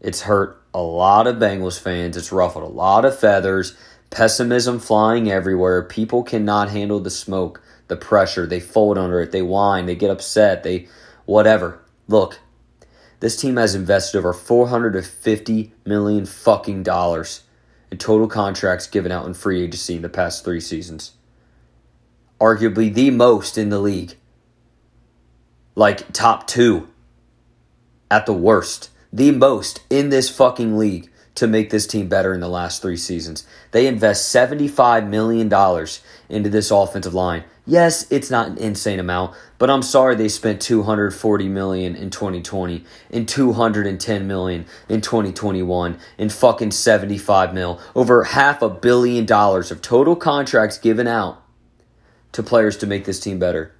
It's 0.00 0.22
hurt 0.22 0.62
a 0.74 0.82
lot 0.82 1.26
of 1.26 1.36
Bengals 1.36 1.80
fans. 1.80 2.16
It's 2.16 2.32
ruffled 2.32 2.64
a 2.64 2.66
lot 2.66 3.06
of 3.06 3.18
feathers. 3.18 3.74
Pessimism 4.10 4.78
flying 4.78 5.30
everywhere. 5.30 5.82
People 5.82 6.22
cannot 6.22 6.68
handle 6.68 7.00
the 7.00 7.08
smoke, 7.08 7.62
the 7.88 7.96
pressure. 7.96 8.46
They 8.46 8.60
fold 8.60 8.98
under 8.98 9.20
it. 9.20 9.32
They 9.32 9.42
whine. 9.42 9.86
They 9.86 9.96
get 9.96 10.10
upset. 10.10 10.62
They 10.62 10.88
whatever. 11.24 11.80
Look, 12.08 12.40
this 13.20 13.36
team 13.36 13.56
has 13.56 13.74
invested 13.74 14.18
over 14.18 14.34
450 14.34 15.72
million 15.86 16.26
fucking 16.26 16.82
dollars 16.82 17.42
in 17.92 17.98
total 17.98 18.26
contracts 18.26 18.88
given 18.88 19.12
out 19.12 19.26
in 19.26 19.34
free 19.34 19.62
agency 19.62 19.94
in 19.94 20.02
the 20.02 20.08
past 20.08 20.44
3 20.44 20.58
seasons. 20.60 21.12
Arguably 22.40 22.92
the 22.92 23.10
most 23.10 23.56
in 23.56 23.68
the 23.68 23.78
league. 23.78 24.16
Like 25.76 26.12
top 26.12 26.48
2 26.48 26.88
at 28.10 28.26
the 28.26 28.32
worst 28.32 28.90
the 29.12 29.30
most 29.30 29.82
in 29.90 30.08
this 30.08 30.30
fucking 30.30 30.78
league 30.78 31.10
to 31.34 31.46
make 31.46 31.70
this 31.70 31.86
team 31.86 32.08
better 32.08 32.34
in 32.34 32.40
the 32.40 32.48
last 32.48 32.82
three 32.82 32.96
seasons. 32.96 33.46
They 33.70 33.86
invest 33.86 34.34
$75 34.34 35.08
million 35.08 35.50
into 36.28 36.50
this 36.50 36.70
offensive 36.70 37.14
line. 37.14 37.44
Yes, 37.64 38.10
it's 38.10 38.30
not 38.30 38.48
an 38.48 38.58
insane 38.58 38.98
amount, 38.98 39.34
but 39.56 39.70
I'm 39.70 39.82
sorry 39.82 40.16
they 40.16 40.28
spent 40.28 40.60
240 40.60 41.48
million 41.48 41.94
in 41.94 42.10
2020 42.10 42.84
and 43.10 43.28
210 43.28 44.26
million 44.26 44.66
in 44.88 45.00
2021 45.00 45.98
and 46.18 46.32
fucking 46.32 46.72
75 46.72 47.54
mil. 47.54 47.80
Over 47.94 48.24
half 48.24 48.62
a 48.62 48.68
billion 48.68 49.26
dollars 49.26 49.70
of 49.70 49.80
total 49.80 50.16
contracts 50.16 50.76
given 50.76 51.06
out 51.06 51.42
to 52.32 52.42
players 52.42 52.76
to 52.78 52.86
make 52.86 53.04
this 53.04 53.20
team 53.20 53.38
better. 53.38 53.72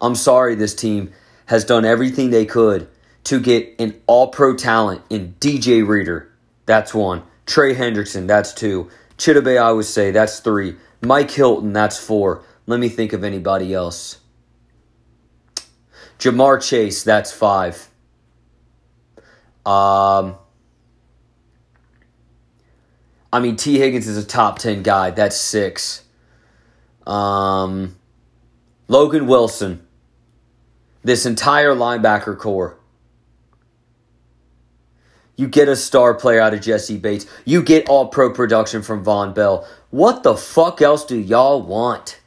I'm 0.00 0.14
sorry 0.14 0.54
this 0.54 0.74
team 0.74 1.12
has 1.46 1.64
done 1.64 1.84
everything 1.84 2.30
they 2.30 2.46
could 2.46 2.88
to 3.24 3.40
get 3.40 3.74
an 3.78 4.00
all 4.06 4.28
pro 4.28 4.54
talent 4.54 5.02
in 5.10 5.34
DJ 5.40 5.86
Reader. 5.86 6.30
That's 6.66 6.94
one. 6.94 7.22
Trey 7.46 7.74
Hendrickson, 7.74 8.26
that's 8.26 8.52
two. 8.54 8.90
Chidobe, 9.18 9.60
I 9.60 9.72
would 9.72 9.84
say, 9.84 10.10
that's 10.10 10.40
three. 10.40 10.76
Mike 11.02 11.30
Hilton, 11.30 11.72
that's 11.72 11.98
four. 11.98 12.42
Let 12.66 12.80
me 12.80 12.88
think 12.88 13.12
of 13.12 13.22
anybody 13.22 13.74
else. 13.74 14.18
Ja'Marr 16.18 16.66
Chase, 16.66 17.02
that's 17.02 17.32
five. 17.32 17.88
Um, 19.66 20.36
I 23.32 23.40
mean, 23.40 23.56
T. 23.56 23.78
Higgins 23.78 24.06
is 24.06 24.16
a 24.16 24.26
top 24.26 24.58
10 24.58 24.82
guy. 24.82 25.10
That's 25.10 25.36
six. 25.36 26.04
Um, 27.06 27.96
Logan 28.88 29.26
Wilson. 29.26 29.86
This 31.02 31.26
entire 31.26 31.74
linebacker 31.74 32.38
core. 32.38 32.78
You 35.36 35.48
get 35.48 35.68
a 35.68 35.76
star 35.76 36.14
player 36.14 36.40
out 36.40 36.54
of 36.54 36.60
Jessie 36.60 36.98
Bates. 36.98 37.26
You 37.44 37.62
get 37.62 37.88
all 37.88 38.08
pro 38.08 38.32
production 38.32 38.82
from 38.82 39.04
Vonn 39.04 39.34
Bell. 39.34 39.66
What 39.90 40.22
the 40.22 40.36
fuck 40.36 40.80
else 40.80 41.04
do 41.04 41.18
y'all 41.18 41.62
want? 41.62 42.20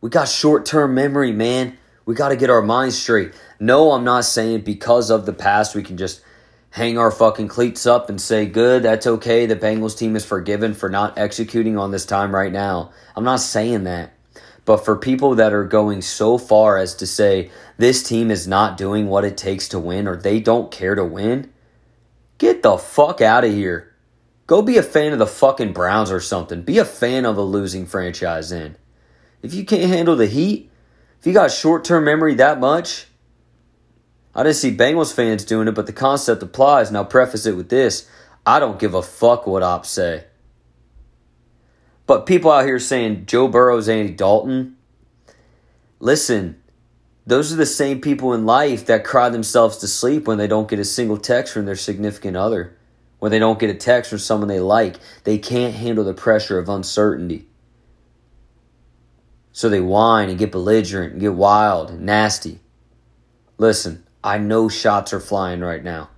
We 0.00 0.10
got 0.10 0.28
short 0.28 0.64
term 0.64 0.94
memory, 0.94 1.32
man. 1.32 1.76
We 2.06 2.14
got 2.14 2.30
to 2.30 2.36
get 2.36 2.50
our 2.50 2.62
minds 2.62 2.98
straight. 2.98 3.32
No, 3.58 3.92
I'm 3.92 4.04
not 4.04 4.24
saying 4.24 4.62
because 4.62 5.10
of 5.10 5.26
the 5.26 5.32
past 5.32 5.74
we 5.74 5.82
can 5.82 5.96
just 5.96 6.22
hang 6.70 6.96
our 6.96 7.10
fucking 7.10 7.48
cleats 7.48 7.84
up 7.84 8.08
and 8.08 8.20
say, 8.20 8.46
good, 8.46 8.84
that's 8.84 9.06
okay. 9.06 9.46
The 9.46 9.56
Bengals 9.56 9.98
team 9.98 10.14
is 10.14 10.24
forgiven 10.24 10.72
for 10.72 10.88
not 10.88 11.18
executing 11.18 11.76
on 11.76 11.90
this 11.90 12.06
time 12.06 12.34
right 12.34 12.52
now. 12.52 12.92
I'm 13.16 13.24
not 13.24 13.40
saying 13.40 13.84
that. 13.84 14.12
But 14.64 14.84
for 14.84 14.96
people 14.96 15.34
that 15.34 15.52
are 15.52 15.64
going 15.64 16.00
so 16.00 16.38
far 16.38 16.78
as 16.78 16.94
to 16.96 17.06
say 17.06 17.50
this 17.76 18.02
team 18.02 18.30
is 18.30 18.46
not 18.46 18.76
doing 18.76 19.08
what 19.08 19.24
it 19.24 19.36
takes 19.36 19.68
to 19.70 19.80
win 19.80 20.06
or 20.06 20.16
they 20.16 20.38
don't 20.38 20.70
care 20.70 20.94
to 20.94 21.04
win, 21.04 21.50
Get 22.40 22.62
the 22.62 22.78
fuck 22.78 23.20
out 23.20 23.44
of 23.44 23.52
here. 23.52 23.94
Go 24.46 24.62
be 24.62 24.78
a 24.78 24.82
fan 24.82 25.12
of 25.12 25.18
the 25.18 25.26
fucking 25.26 25.74
Browns 25.74 26.10
or 26.10 26.20
something. 26.20 26.62
Be 26.62 26.78
a 26.78 26.86
fan 26.86 27.26
of 27.26 27.36
a 27.36 27.42
losing 27.42 27.84
franchise 27.84 28.48
then. 28.48 28.78
If 29.42 29.52
you 29.52 29.62
can't 29.62 29.90
handle 29.90 30.16
the 30.16 30.26
heat, 30.26 30.70
if 31.20 31.26
you 31.26 31.34
got 31.34 31.50
short 31.50 31.84
term 31.84 32.04
memory 32.04 32.34
that 32.36 32.58
much, 32.58 33.08
I 34.34 34.42
didn't 34.42 34.56
see 34.56 34.74
Bengals 34.74 35.12
fans 35.12 35.44
doing 35.44 35.68
it, 35.68 35.74
but 35.74 35.84
the 35.84 35.92
concept 35.92 36.42
applies. 36.42 36.90
Now, 36.90 37.04
preface 37.04 37.44
it 37.44 37.56
with 37.56 37.68
this 37.68 38.08
I 38.46 38.58
don't 38.58 38.78
give 38.78 38.94
a 38.94 39.02
fuck 39.02 39.46
what 39.46 39.62
ops 39.62 39.90
say. 39.90 40.24
But 42.06 42.24
people 42.24 42.50
out 42.50 42.64
here 42.64 42.78
saying 42.78 43.26
Joe 43.26 43.48
Burrow's 43.48 43.86
Andy 43.86 44.14
Dalton, 44.14 44.78
listen, 45.98 46.59
those 47.26 47.52
are 47.52 47.56
the 47.56 47.66
same 47.66 48.00
people 48.00 48.32
in 48.32 48.46
life 48.46 48.86
that 48.86 49.04
cry 49.04 49.28
themselves 49.28 49.76
to 49.78 49.88
sleep 49.88 50.26
when 50.26 50.38
they 50.38 50.46
don't 50.46 50.68
get 50.68 50.78
a 50.78 50.84
single 50.84 51.18
text 51.18 51.52
from 51.52 51.66
their 51.66 51.76
significant 51.76 52.36
other. 52.36 52.76
When 53.18 53.30
they 53.30 53.38
don't 53.38 53.58
get 53.58 53.70
a 53.70 53.74
text 53.74 54.10
from 54.10 54.18
someone 54.18 54.48
they 54.48 54.60
like, 54.60 54.96
they 55.24 55.36
can't 55.36 55.74
handle 55.74 56.04
the 56.04 56.14
pressure 56.14 56.58
of 56.58 56.68
uncertainty. 56.68 57.46
So 59.52 59.68
they 59.68 59.80
whine 59.80 60.30
and 60.30 60.38
get 60.38 60.52
belligerent 60.52 61.12
and 61.12 61.20
get 61.20 61.34
wild 61.34 61.90
and 61.90 62.06
nasty. 62.06 62.60
Listen, 63.58 64.06
I 64.24 64.38
know 64.38 64.70
shots 64.70 65.12
are 65.12 65.20
flying 65.20 65.60
right 65.60 65.84
now. 65.84 66.08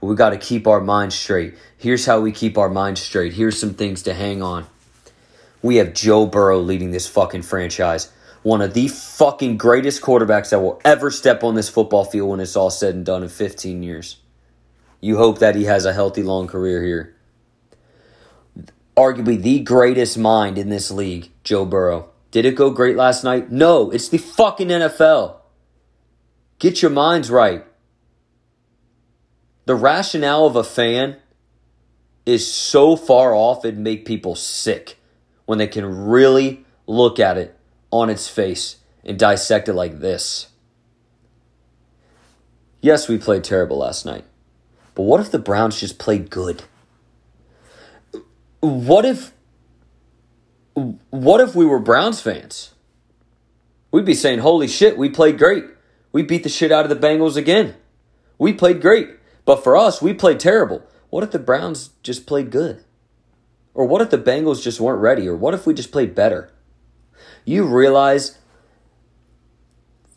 But 0.00 0.08
we 0.08 0.16
got 0.16 0.30
to 0.30 0.38
keep 0.38 0.66
our 0.66 0.82
minds 0.82 1.14
straight. 1.14 1.56
Here's 1.76 2.04
how 2.04 2.20
we 2.20 2.30
keep 2.30 2.58
our 2.58 2.68
minds 2.68 3.00
straight. 3.00 3.32
Here's 3.32 3.58
some 3.58 3.74
things 3.74 4.02
to 4.02 4.12
hang 4.12 4.42
on. 4.42 4.66
We 5.62 5.76
have 5.76 5.94
Joe 5.94 6.26
Burrow 6.26 6.60
leading 6.60 6.90
this 6.90 7.08
fucking 7.08 7.42
franchise 7.42 8.12
one 8.42 8.60
of 8.60 8.74
the 8.74 8.88
fucking 8.88 9.56
greatest 9.56 10.02
quarterbacks 10.02 10.50
that 10.50 10.60
will 10.60 10.80
ever 10.84 11.10
step 11.10 11.42
on 11.42 11.54
this 11.54 11.68
football 11.68 12.04
field 12.04 12.30
when 12.30 12.40
it's 12.40 12.56
all 12.56 12.70
said 12.70 12.94
and 12.94 13.04
done 13.04 13.22
in 13.22 13.28
15 13.28 13.82
years. 13.82 14.18
You 15.00 15.16
hope 15.16 15.38
that 15.38 15.54
he 15.54 15.64
has 15.64 15.84
a 15.84 15.92
healthy, 15.92 16.22
long 16.22 16.46
career 16.46 16.82
here. 16.82 17.14
Arguably 18.96 19.40
the 19.40 19.60
greatest 19.60 20.18
mind 20.18 20.58
in 20.58 20.70
this 20.70 20.90
league, 20.90 21.30
Joe 21.44 21.64
Burrow. 21.64 22.10
Did 22.30 22.44
it 22.44 22.56
go 22.56 22.70
great 22.70 22.96
last 22.96 23.24
night? 23.24 23.50
No, 23.50 23.90
it's 23.90 24.08
the 24.08 24.18
fucking 24.18 24.68
NFL. 24.68 25.36
Get 26.58 26.82
your 26.82 26.90
minds 26.90 27.30
right. 27.30 27.64
The 29.66 29.74
rationale 29.74 30.46
of 30.46 30.56
a 30.56 30.64
fan 30.64 31.16
is 32.26 32.50
so 32.52 32.96
far 32.96 33.34
off 33.34 33.64
it'd 33.64 33.78
make 33.78 34.04
people 34.04 34.34
sick 34.34 34.98
when 35.46 35.58
they 35.58 35.66
can 35.66 35.84
really 35.84 36.64
look 36.86 37.18
at 37.18 37.38
it 37.38 37.57
on 37.90 38.10
its 38.10 38.28
face 38.28 38.76
and 39.04 39.18
dissect 39.18 39.68
it 39.68 39.74
like 39.74 40.00
this. 40.00 40.48
Yes, 42.80 43.08
we 43.08 43.18
played 43.18 43.44
terrible 43.44 43.78
last 43.78 44.06
night. 44.06 44.24
But 44.94 45.02
what 45.02 45.20
if 45.20 45.30
the 45.30 45.38
Browns 45.38 45.80
just 45.80 45.98
played 45.98 46.30
good? 46.30 46.64
What 48.60 49.04
if 49.04 49.32
what 51.10 51.40
if 51.40 51.56
we 51.56 51.66
were 51.66 51.80
Browns 51.80 52.20
fans? 52.20 52.74
We'd 53.90 54.04
be 54.04 54.14
saying, 54.14 54.40
"Holy 54.40 54.68
shit, 54.68 54.96
we 54.96 55.08
played 55.08 55.38
great. 55.38 55.64
We 56.12 56.22
beat 56.22 56.42
the 56.44 56.48
shit 56.48 56.70
out 56.70 56.84
of 56.84 56.90
the 56.90 57.06
Bengals 57.06 57.36
again. 57.36 57.74
We 58.38 58.52
played 58.52 58.80
great." 58.80 59.10
But 59.44 59.64
for 59.64 59.76
us, 59.76 60.02
we 60.02 60.12
played 60.12 60.38
terrible. 60.38 60.82
What 61.10 61.24
if 61.24 61.30
the 61.30 61.38
Browns 61.38 61.90
just 62.02 62.26
played 62.26 62.50
good? 62.50 62.84
Or 63.74 63.86
what 63.86 64.02
if 64.02 64.10
the 64.10 64.18
Bengals 64.18 64.62
just 64.62 64.80
weren't 64.80 65.00
ready? 65.00 65.28
Or 65.28 65.34
what 65.36 65.54
if 65.54 65.66
we 65.66 65.72
just 65.72 65.92
played 65.92 66.14
better? 66.14 66.50
You 67.48 67.64
realize 67.64 68.36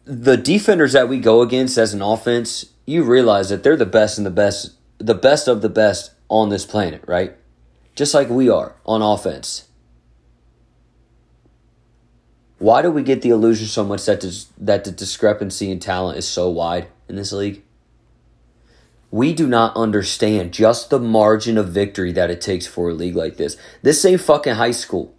the 0.04 0.36
defenders 0.36 0.92
that 0.92 1.08
we 1.08 1.18
go 1.18 1.42
against 1.42 1.78
as 1.78 1.94
an 1.94 2.02
offense, 2.02 2.66
you 2.86 3.04
realize 3.04 3.48
that 3.48 3.64
they're 3.64 3.78
the 3.78 3.86
best 3.86 4.18
and 4.18 4.28
the 4.28 4.32
best, 4.32 4.72
the 4.98 5.16
best 5.16 5.48
of 5.48 5.62
the 5.62 5.70
best 5.70 6.12
on 6.28 6.50
this 6.50 6.66
planet, 6.66 7.02
right? 7.08 7.38
Just 7.96 8.14
like 8.14 8.30
we 8.30 8.50
are 8.50 8.76
on 8.86 9.02
offense. 9.02 9.70
Why 12.58 12.82
do 12.82 12.92
we 12.92 13.02
get 13.02 13.22
the 13.22 13.30
illusion 13.30 13.68
so 13.68 13.86
much 13.86 14.06
that 14.06 14.22
that 14.58 14.84
the 14.84 14.92
discrepancy 14.92 15.72
in 15.72 15.80
talent 15.80 16.18
is 16.18 16.28
so 16.28 16.50
wide 16.50 16.88
in 17.08 17.16
this 17.16 17.32
league? 17.32 17.64
We 19.10 19.34
do 19.34 19.48
not 19.48 19.76
understand 19.78 20.52
just 20.52 20.90
the 20.90 21.00
margin 21.00 21.58
of 21.58 21.70
victory 21.70 22.12
that 22.12 22.30
it 22.30 22.42
takes 22.42 22.68
for 22.68 22.90
a 22.90 22.94
league 22.94 23.16
like 23.16 23.38
this. 23.38 23.56
This 23.82 24.04
ain't 24.04 24.22
fucking 24.22 24.56
high 24.56 24.72
school. 24.72 25.16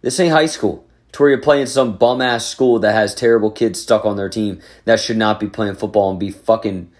This 0.00 0.18
ain't 0.18 0.32
high 0.32 0.46
school. 0.46 0.86
To 1.14 1.22
where 1.22 1.30
you're 1.30 1.40
playing 1.40 1.66
some 1.66 1.96
bum 1.96 2.20
ass 2.20 2.44
school 2.44 2.80
that 2.80 2.92
has 2.92 3.14
terrible 3.14 3.52
kids 3.52 3.80
stuck 3.80 4.04
on 4.04 4.16
their 4.16 4.28
team 4.28 4.60
that 4.84 4.98
should 4.98 5.16
not 5.16 5.38
be 5.38 5.46
playing 5.46 5.76
football 5.76 6.10
and 6.10 6.18
be 6.18 6.32
fucking 6.32 6.90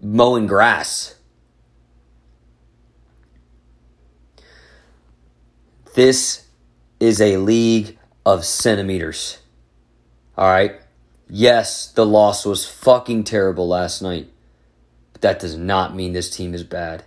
mowing 0.00 0.48
grass. 0.48 1.14
This 5.94 6.48
is 6.98 7.20
a 7.20 7.36
league 7.36 7.96
of 8.26 8.44
centimeters. 8.44 9.38
All 10.36 10.48
right? 10.48 10.80
Yes, 11.30 11.92
the 11.92 12.04
loss 12.04 12.44
was 12.44 12.66
fucking 12.66 13.22
terrible 13.22 13.68
last 13.68 14.02
night. 14.02 14.28
But 15.12 15.22
that 15.22 15.38
does 15.38 15.56
not 15.56 15.94
mean 15.94 16.14
this 16.14 16.30
team 16.30 16.52
is 16.52 16.64
bad. 16.64 17.04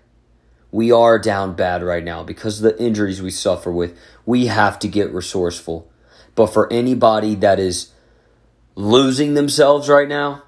We 0.71 0.91
are 0.91 1.19
down 1.19 1.53
bad 1.55 1.83
right 1.83 2.03
now 2.03 2.23
because 2.23 2.63
of 2.63 2.63
the 2.63 2.81
injuries 2.81 3.21
we 3.21 3.31
suffer 3.31 3.71
with. 3.71 3.97
We 4.25 4.45
have 4.47 4.79
to 4.79 4.87
get 4.87 5.13
resourceful. 5.13 5.89
But 6.33 6.47
for 6.47 6.71
anybody 6.71 7.35
that 7.35 7.59
is 7.59 7.91
losing 8.75 9.33
themselves 9.33 9.89
right 9.89 10.07
now, 10.07 10.43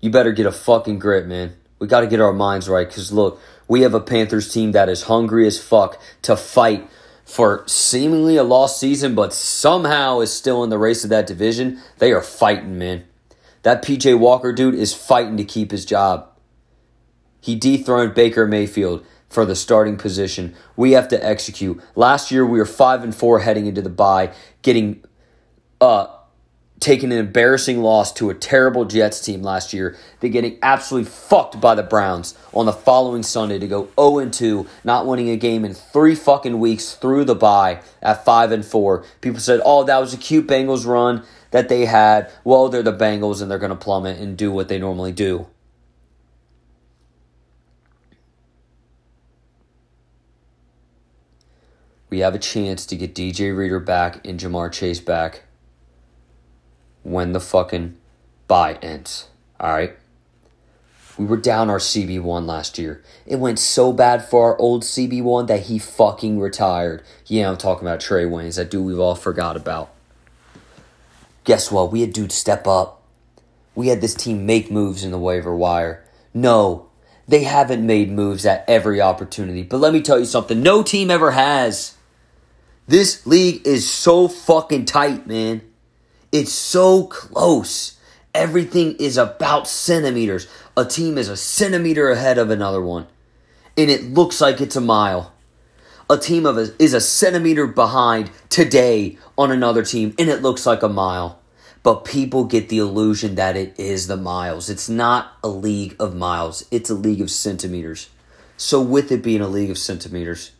you 0.00 0.10
better 0.10 0.32
get 0.32 0.46
a 0.46 0.52
fucking 0.52 0.98
grip, 0.98 1.26
man. 1.26 1.54
We 1.78 1.86
got 1.86 2.00
to 2.00 2.06
get 2.06 2.20
our 2.20 2.32
minds 2.32 2.68
right 2.68 2.86
because 2.86 3.10
look, 3.10 3.40
we 3.66 3.82
have 3.82 3.94
a 3.94 4.00
Panthers 4.00 4.52
team 4.52 4.72
that 4.72 4.88
is 4.88 5.04
hungry 5.04 5.46
as 5.46 5.62
fuck 5.62 6.00
to 6.22 6.36
fight 6.36 6.88
for 7.24 7.62
seemingly 7.66 8.36
a 8.36 8.42
lost 8.42 8.80
season, 8.80 9.14
but 9.14 9.32
somehow 9.32 10.20
is 10.20 10.32
still 10.32 10.64
in 10.64 10.70
the 10.70 10.78
race 10.78 11.04
of 11.04 11.10
that 11.10 11.26
division. 11.26 11.80
They 11.98 12.12
are 12.12 12.22
fighting, 12.22 12.78
man. 12.78 13.04
That 13.62 13.84
PJ 13.84 14.18
Walker 14.18 14.52
dude 14.52 14.74
is 14.74 14.92
fighting 14.92 15.36
to 15.36 15.44
keep 15.44 15.70
his 15.70 15.84
job. 15.84 16.29
He 17.40 17.56
dethroned 17.56 18.14
Baker 18.14 18.46
Mayfield 18.46 19.04
for 19.28 19.44
the 19.44 19.56
starting 19.56 19.96
position. 19.96 20.54
We 20.76 20.92
have 20.92 21.08
to 21.08 21.24
execute. 21.24 21.80
Last 21.94 22.30
year 22.30 22.44
we 22.44 22.58
were 22.58 22.66
5 22.66 23.04
and 23.04 23.14
4 23.14 23.40
heading 23.40 23.66
into 23.66 23.80
the 23.80 23.88
bye, 23.88 24.32
getting 24.62 25.02
uh 25.80 26.08
taking 26.80 27.12
an 27.12 27.18
embarrassing 27.18 27.82
loss 27.82 28.10
to 28.10 28.30
a 28.30 28.34
terrible 28.34 28.86
Jets 28.86 29.20
team 29.20 29.42
last 29.42 29.74
year. 29.74 29.96
They're 30.18 30.30
getting 30.30 30.58
absolutely 30.62 31.10
fucked 31.10 31.60
by 31.60 31.74
the 31.74 31.82
Browns 31.82 32.34
on 32.54 32.64
the 32.64 32.72
following 32.72 33.22
Sunday 33.22 33.58
to 33.58 33.68
go 33.68 33.90
0 34.00 34.18
and 34.18 34.32
2, 34.32 34.66
not 34.82 35.06
winning 35.06 35.28
a 35.28 35.36
game 35.36 35.64
in 35.64 35.74
3 35.74 36.14
fucking 36.14 36.58
weeks 36.58 36.94
through 36.94 37.26
the 37.26 37.34
bye 37.34 37.82
at 38.02 38.24
5 38.24 38.52
and 38.52 38.64
4. 38.64 39.04
People 39.20 39.40
said, 39.40 39.60
"Oh, 39.64 39.84
that 39.84 39.98
was 39.98 40.14
a 40.14 40.16
cute 40.16 40.46
Bengals 40.46 40.86
run 40.86 41.22
that 41.50 41.68
they 41.68 41.84
had." 41.84 42.30
Well, 42.44 42.68
they're 42.68 42.82
the 42.82 42.92
Bengals 42.92 43.42
and 43.42 43.50
they're 43.50 43.58
going 43.58 43.70
to 43.70 43.76
plummet 43.76 44.18
and 44.18 44.36
do 44.36 44.50
what 44.50 44.68
they 44.68 44.78
normally 44.78 45.12
do. 45.12 45.46
We 52.10 52.18
have 52.18 52.34
a 52.34 52.40
chance 52.40 52.84
to 52.86 52.96
get 52.96 53.14
DJ 53.14 53.56
Reader 53.56 53.80
back 53.80 54.26
and 54.26 54.38
Jamar 54.38 54.70
Chase 54.72 55.00
back 55.00 55.44
when 57.04 57.32
the 57.32 57.40
fucking 57.40 57.96
bye 58.48 58.78
ends. 58.82 59.28
All 59.60 59.70
right? 59.72 59.96
We 61.16 61.26
were 61.26 61.36
down 61.36 61.70
our 61.70 61.78
CB1 61.78 62.46
last 62.46 62.78
year. 62.78 63.02
It 63.26 63.36
went 63.36 63.58
so 63.58 63.92
bad 63.92 64.24
for 64.24 64.44
our 64.50 64.58
old 64.58 64.82
CB1 64.82 65.46
that 65.46 65.64
he 65.64 65.78
fucking 65.78 66.40
retired. 66.40 67.02
Yeah, 67.26 67.48
I'm 67.48 67.58
talking 67.58 67.86
about 67.86 68.00
Trae 68.00 68.28
Waynes, 68.28 68.56
that 68.56 68.70
dude 68.70 68.86
we've 68.86 68.98
all 68.98 69.14
forgot 69.14 69.56
about. 69.56 69.92
Guess 71.44 71.70
what? 71.70 71.92
We 71.92 72.00
had 72.00 72.12
dudes 72.12 72.34
step 72.34 72.66
up. 72.66 73.02
We 73.74 73.88
had 73.88 74.00
this 74.00 74.14
team 74.14 74.46
make 74.46 74.70
moves 74.70 75.04
in 75.04 75.10
the 75.10 75.18
waiver 75.18 75.54
wire. 75.54 76.04
No, 76.34 76.88
they 77.28 77.44
haven't 77.44 77.86
made 77.86 78.10
moves 78.10 78.44
at 78.46 78.64
every 78.66 79.00
opportunity. 79.00 79.62
But 79.62 79.78
let 79.78 79.92
me 79.92 80.00
tell 80.02 80.18
you 80.18 80.24
something 80.24 80.62
no 80.62 80.82
team 80.82 81.10
ever 81.10 81.32
has. 81.32 81.96
This 82.90 83.24
league 83.24 83.64
is 83.64 83.88
so 83.88 84.26
fucking 84.26 84.86
tight, 84.86 85.24
man. 85.24 85.62
It's 86.32 86.50
so 86.50 87.04
close. 87.04 87.96
Everything 88.34 88.96
is 88.96 89.16
about 89.16 89.68
centimeters. 89.68 90.48
A 90.76 90.84
team 90.84 91.16
is 91.16 91.28
a 91.28 91.36
centimeter 91.36 92.10
ahead 92.10 92.36
of 92.36 92.50
another 92.50 92.82
one, 92.82 93.06
and 93.76 93.92
it 93.92 94.12
looks 94.12 94.40
like 94.40 94.60
it's 94.60 94.74
a 94.74 94.80
mile. 94.80 95.32
A 96.10 96.18
team 96.18 96.44
of 96.44 96.58
a, 96.58 96.82
is 96.82 96.92
a 96.92 97.00
centimeter 97.00 97.68
behind 97.68 98.32
today 98.48 99.18
on 99.38 99.52
another 99.52 99.84
team, 99.84 100.12
and 100.18 100.28
it 100.28 100.42
looks 100.42 100.66
like 100.66 100.82
a 100.82 100.88
mile. 100.88 101.38
But 101.84 102.04
people 102.04 102.42
get 102.42 102.70
the 102.70 102.78
illusion 102.78 103.36
that 103.36 103.56
it 103.56 103.78
is 103.78 104.08
the 104.08 104.16
miles. 104.16 104.68
It's 104.68 104.88
not 104.88 105.34
a 105.44 105.48
league 105.48 105.94
of 106.00 106.16
miles, 106.16 106.66
it's 106.72 106.90
a 106.90 106.94
league 106.94 107.20
of 107.20 107.30
centimeters. 107.30 108.08
So, 108.56 108.80
with 108.82 109.12
it 109.12 109.22
being 109.22 109.42
a 109.42 109.46
league 109.46 109.70
of 109.70 109.78
centimeters, 109.78 110.50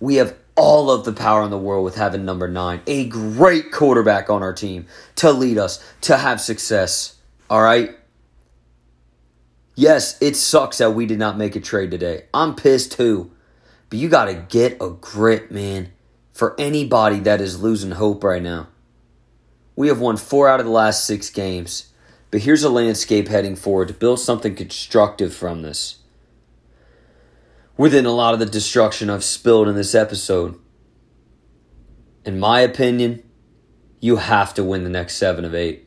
we 0.00 0.16
have 0.16 0.36
all 0.56 0.90
of 0.90 1.04
the 1.04 1.12
power 1.12 1.42
in 1.42 1.50
the 1.50 1.58
world 1.58 1.84
with 1.84 1.96
having 1.96 2.24
number 2.24 2.48
nine, 2.48 2.80
a 2.86 3.06
great 3.06 3.70
quarterback 3.70 4.30
on 4.30 4.42
our 4.42 4.52
team 4.52 4.86
to 5.16 5.30
lead 5.30 5.58
us 5.58 5.82
to 6.02 6.16
have 6.16 6.40
success. 6.40 7.16
All 7.48 7.62
right. 7.62 7.96
Yes, 9.74 10.20
it 10.22 10.36
sucks 10.36 10.78
that 10.78 10.94
we 10.94 11.06
did 11.06 11.18
not 11.18 11.36
make 11.36 11.54
a 11.54 11.60
trade 11.60 11.90
today. 11.90 12.24
I'm 12.32 12.54
pissed 12.54 12.92
too. 12.92 13.30
But 13.90 13.98
you 13.98 14.08
got 14.08 14.24
to 14.24 14.34
get 14.34 14.78
a 14.80 14.90
grip, 14.90 15.50
man, 15.50 15.92
for 16.32 16.58
anybody 16.58 17.20
that 17.20 17.40
is 17.40 17.62
losing 17.62 17.92
hope 17.92 18.24
right 18.24 18.42
now. 18.42 18.68
We 19.76 19.88
have 19.88 20.00
won 20.00 20.16
four 20.16 20.48
out 20.48 20.58
of 20.58 20.66
the 20.66 20.72
last 20.72 21.04
six 21.04 21.30
games. 21.30 21.92
But 22.30 22.40
here's 22.40 22.64
a 22.64 22.70
landscape 22.70 23.28
heading 23.28 23.54
forward 23.54 23.88
to 23.88 23.94
build 23.94 24.18
something 24.18 24.56
constructive 24.56 25.34
from 25.34 25.62
this 25.62 25.98
within 27.76 28.06
a 28.06 28.10
lot 28.10 28.34
of 28.34 28.40
the 28.40 28.46
destruction 28.46 29.10
I've 29.10 29.24
spilled 29.24 29.68
in 29.68 29.74
this 29.74 29.94
episode. 29.94 30.58
In 32.24 32.38
my 32.38 32.60
opinion, 32.60 33.22
you 34.00 34.16
have 34.16 34.54
to 34.54 34.64
win 34.64 34.84
the 34.84 34.90
next 34.90 35.16
seven 35.16 35.44
of 35.44 35.54
eight. 35.54 35.86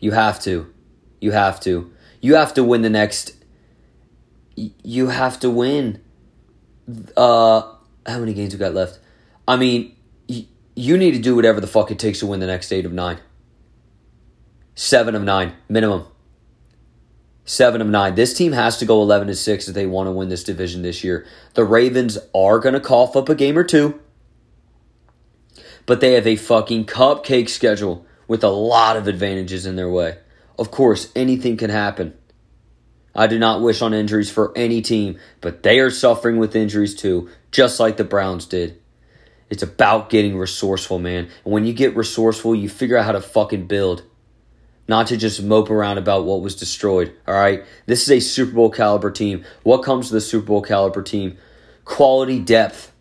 You 0.00 0.12
have 0.12 0.40
to. 0.42 0.72
You 1.20 1.32
have 1.32 1.60
to. 1.60 1.90
You 2.20 2.34
have 2.36 2.54
to 2.54 2.64
win 2.64 2.82
the 2.82 2.90
next. 2.90 3.32
You 4.54 5.08
have 5.08 5.40
to 5.40 5.50
win. 5.50 6.00
Uh, 7.16 7.62
how 8.06 8.18
many 8.18 8.34
games 8.34 8.52
we 8.52 8.58
got 8.58 8.74
left? 8.74 9.00
I 9.48 9.56
mean, 9.56 9.96
you 10.28 10.96
need 10.96 11.12
to 11.12 11.18
do 11.18 11.34
whatever 11.34 11.60
the 11.60 11.66
fuck 11.66 11.90
it 11.90 11.98
takes 11.98 12.20
to 12.20 12.26
win 12.26 12.40
the 12.40 12.46
next 12.46 12.70
eight 12.72 12.86
of 12.86 12.92
nine. 12.92 13.18
Seven 14.74 15.14
of 15.14 15.22
nine, 15.22 15.54
minimum 15.68 16.06
seven 17.46 17.80
of 17.80 17.86
nine. 17.86 18.14
This 18.14 18.34
team 18.34 18.52
has 18.52 18.76
to 18.78 18.84
go 18.84 19.00
eleven 19.00 19.28
to 19.28 19.34
six 19.34 19.66
if 19.66 19.74
they 19.74 19.86
want 19.86 20.08
to 20.08 20.12
win 20.12 20.28
this 20.28 20.44
division 20.44 20.82
this 20.82 21.02
year. 21.02 21.24
The 21.54 21.64
Ravens 21.64 22.18
are 22.34 22.58
going 22.58 22.74
to 22.74 22.80
cough 22.80 23.16
up 23.16 23.30
a 23.30 23.34
game 23.34 23.56
or 23.56 23.64
two, 23.64 23.98
but 25.86 26.00
they 26.00 26.12
have 26.12 26.26
a 26.26 26.36
fucking 26.36 26.84
cupcake 26.84 27.48
schedule 27.48 28.04
with 28.28 28.44
a 28.44 28.48
lot 28.48 28.96
of 28.96 29.08
advantages 29.08 29.64
in 29.64 29.76
their 29.76 29.88
way. 29.88 30.18
Of 30.58 30.70
course, 30.70 31.10
anything 31.16 31.56
can 31.56 31.70
happen. 31.70 32.14
I 33.14 33.28
do 33.28 33.38
not 33.38 33.62
wish 33.62 33.80
on 33.80 33.94
injuries 33.94 34.30
for 34.30 34.52
any 34.56 34.82
team, 34.82 35.18
but 35.40 35.62
they 35.62 35.80
are 35.80 35.90
suffering 35.90 36.36
with 36.36 36.54
injuries 36.54 36.94
too, 36.94 37.30
just 37.50 37.80
like 37.80 37.96
the 37.96 38.04
Browns 38.04 38.44
did. 38.44 38.78
It's 39.48 39.62
about 39.62 40.10
getting 40.10 40.36
resourceful, 40.36 40.98
man. 40.98 41.28
And 41.44 41.52
when 41.52 41.64
you 41.64 41.72
get 41.72 41.96
resourceful, 41.96 42.54
you 42.54 42.68
figure 42.68 42.96
out 42.96 43.04
how 43.04 43.12
to 43.12 43.20
fucking 43.20 43.68
build 43.68 44.02
not 44.88 45.08
to 45.08 45.16
just 45.16 45.42
mope 45.42 45.70
around 45.70 45.98
about 45.98 46.24
what 46.24 46.40
was 46.40 46.54
destroyed. 46.54 47.14
All 47.26 47.34
right. 47.34 47.64
This 47.86 48.02
is 48.02 48.10
a 48.10 48.20
Super 48.20 48.52
Bowl 48.52 48.70
caliber 48.70 49.10
team. 49.10 49.44
What 49.62 49.82
comes 49.82 50.08
to 50.08 50.14
the 50.14 50.20
Super 50.20 50.46
Bowl 50.46 50.62
caliber 50.62 51.02
team? 51.02 51.36
Quality 51.84 52.38
depth. 52.38 52.92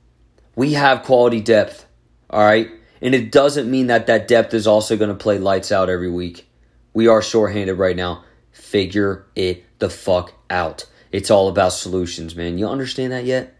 We 0.55 0.73
have 0.73 1.03
quality 1.03 1.41
depth. 1.41 1.85
All 2.29 2.43
right. 2.43 2.69
And 3.01 3.13
it 3.13 3.31
doesn't 3.31 3.69
mean 3.69 3.87
that 3.87 4.07
that 4.07 4.27
depth 4.27 4.53
is 4.53 4.67
also 4.67 4.97
going 4.97 5.09
to 5.09 5.15
play 5.15 5.37
lights 5.37 5.71
out 5.71 5.89
every 5.89 6.09
week. 6.09 6.47
We 6.93 7.07
are 7.07 7.21
shorthanded 7.21 7.77
right 7.77 7.95
now. 7.95 8.23
Figure 8.51 9.25
it 9.35 9.63
the 9.79 9.89
fuck 9.89 10.33
out. 10.49 10.85
It's 11.11 11.29
all 11.29 11.47
about 11.49 11.73
solutions, 11.73 12.35
man. 12.35 12.57
You 12.57 12.67
understand 12.67 13.11
that 13.11 13.25
yet? 13.25 13.55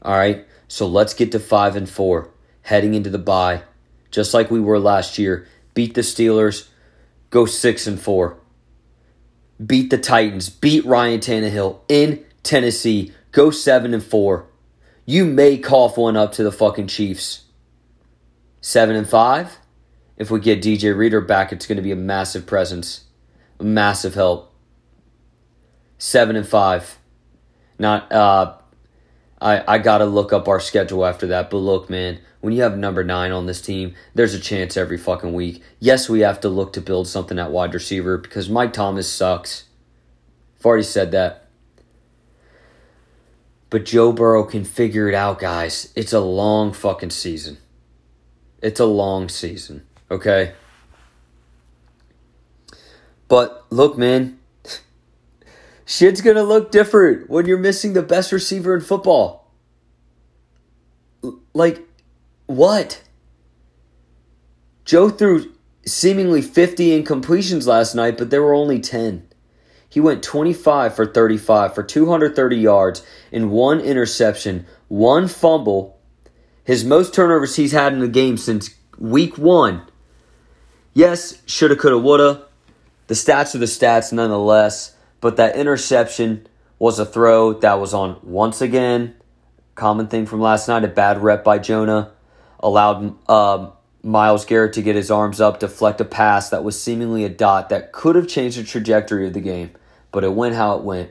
All 0.00 0.16
right. 0.16 0.46
So 0.66 0.86
let's 0.86 1.14
get 1.14 1.32
to 1.32 1.40
5 1.40 1.76
and 1.76 1.88
4 1.88 2.30
heading 2.62 2.94
into 2.94 3.10
the 3.10 3.18
bye 3.18 3.62
just 4.10 4.34
like 4.34 4.50
we 4.50 4.60
were 4.60 4.78
last 4.78 5.18
year 5.18 5.46
beat 5.78 5.94
the 5.94 6.00
Steelers, 6.00 6.66
go 7.30 7.46
six 7.46 7.86
and 7.86 8.00
four. 8.00 8.40
Beat 9.64 9.90
the 9.90 9.96
Titans, 9.96 10.50
beat 10.50 10.84
Ryan 10.84 11.20
Tannehill 11.20 11.78
in 11.88 12.24
Tennessee, 12.42 13.12
go 13.30 13.52
seven 13.52 13.94
and 13.94 14.02
four. 14.02 14.48
You 15.06 15.24
may 15.24 15.56
cough 15.56 15.96
one 15.96 16.16
up 16.16 16.32
to 16.32 16.42
the 16.42 16.50
fucking 16.50 16.88
Chiefs. 16.88 17.44
Seven 18.60 18.96
and 18.96 19.08
five. 19.08 19.58
If 20.16 20.32
we 20.32 20.40
get 20.40 20.60
DJ 20.60 20.96
Reader 20.96 21.20
back, 21.20 21.52
it's 21.52 21.64
going 21.64 21.76
to 21.76 21.82
be 21.82 21.92
a 21.92 21.96
massive 21.96 22.44
presence, 22.44 23.04
a 23.60 23.64
massive 23.64 24.14
help. 24.14 24.52
Seven 25.96 26.34
and 26.34 26.48
five. 26.48 26.98
Not 27.78 28.10
uh, 28.10 28.54
I, 29.40 29.74
I 29.74 29.78
got 29.78 29.98
to 29.98 30.04
look 30.04 30.32
up 30.32 30.48
our 30.48 30.60
schedule 30.60 31.04
after 31.04 31.26
that. 31.28 31.50
But 31.50 31.58
look, 31.58 31.88
man, 31.88 32.18
when 32.40 32.52
you 32.52 32.62
have 32.62 32.76
number 32.76 33.04
nine 33.04 33.32
on 33.32 33.46
this 33.46 33.60
team, 33.60 33.94
there's 34.14 34.34
a 34.34 34.40
chance 34.40 34.76
every 34.76 34.98
fucking 34.98 35.32
week. 35.32 35.62
Yes, 35.78 36.08
we 36.08 36.20
have 36.20 36.40
to 36.40 36.48
look 36.48 36.72
to 36.74 36.80
build 36.80 37.08
something 37.08 37.38
at 37.38 37.50
wide 37.50 37.74
receiver 37.74 38.18
because 38.18 38.48
Mike 38.48 38.72
Thomas 38.72 39.10
sucks. 39.10 39.64
I've 40.58 40.66
already 40.66 40.84
said 40.84 41.12
that. 41.12 41.48
But 43.70 43.84
Joe 43.84 44.12
Burrow 44.12 44.44
can 44.44 44.64
figure 44.64 45.08
it 45.08 45.14
out, 45.14 45.38
guys. 45.38 45.92
It's 45.94 46.12
a 46.12 46.20
long 46.20 46.72
fucking 46.72 47.10
season. 47.10 47.58
It's 48.62 48.80
a 48.80 48.86
long 48.86 49.28
season, 49.28 49.86
okay? 50.10 50.54
But 53.28 53.66
look, 53.70 53.98
man, 53.98 54.38
shit's 55.88 56.20
gonna 56.20 56.42
look 56.42 56.70
different 56.70 57.30
when 57.30 57.46
you're 57.46 57.58
missing 57.58 57.94
the 57.94 58.02
best 58.02 58.30
receiver 58.30 58.74
in 58.74 58.82
football. 58.82 59.50
Like, 61.54 61.88
what? 62.46 63.02
Joe 64.84 65.08
threw 65.08 65.50
seemingly 65.86 66.42
50 66.42 67.02
incompletions 67.02 67.66
last 67.66 67.94
night, 67.94 68.18
but 68.18 68.28
there 68.28 68.42
were 68.42 68.54
only 68.54 68.78
10. 68.78 69.26
He 69.88 69.98
went 69.98 70.22
25 70.22 70.94
for 70.94 71.06
35 71.06 71.74
for 71.74 71.82
230 71.82 72.56
yards 72.56 73.02
and 73.32 73.50
one 73.50 73.80
interception, 73.80 74.66
one 74.88 75.26
fumble, 75.26 75.98
his 76.64 76.84
most 76.84 77.14
turnovers 77.14 77.56
he's 77.56 77.72
had 77.72 77.94
in 77.94 78.00
the 78.00 78.08
game 78.08 78.36
since 78.36 78.74
week 78.98 79.38
one. 79.38 79.82
Yes, 80.92 81.40
shoulda, 81.46 81.76
coulda, 81.76 81.98
woulda. 81.98 82.44
The 83.06 83.14
stats 83.14 83.54
are 83.54 83.58
the 83.58 83.64
stats 83.64 84.12
nonetheless, 84.12 84.94
but 85.20 85.36
that 85.36 85.56
interception 85.56 86.46
was 86.78 86.98
a 86.98 87.06
throw 87.06 87.52
that 87.54 87.74
was 87.74 87.92
on 87.94 88.18
once 88.22 88.60
again. 88.60 89.14
Common 89.74 90.08
thing 90.08 90.26
from 90.26 90.40
last 90.40 90.68
night, 90.68 90.84
a 90.84 90.88
bad 90.88 91.22
rep 91.22 91.44
by 91.44 91.58
Jonah 91.58 92.12
allowed 92.60 93.16
uh, 93.28 93.70
Myles 94.02 94.44
Garrett 94.44 94.72
to 94.74 94.82
get 94.82 94.96
his 94.96 95.10
arms 95.10 95.40
up, 95.40 95.60
deflect 95.60 96.00
a 96.00 96.04
pass 96.04 96.50
that 96.50 96.64
was 96.64 96.80
seemingly 96.80 97.24
a 97.24 97.28
dot 97.28 97.68
that 97.68 97.92
could 97.92 98.16
have 98.16 98.28
changed 98.28 98.58
the 98.58 98.64
trajectory 98.64 99.26
of 99.26 99.32
the 99.32 99.40
game, 99.40 99.70
but 100.12 100.24
it 100.24 100.32
went 100.32 100.54
how 100.54 100.76
it 100.76 100.82
went. 100.82 101.10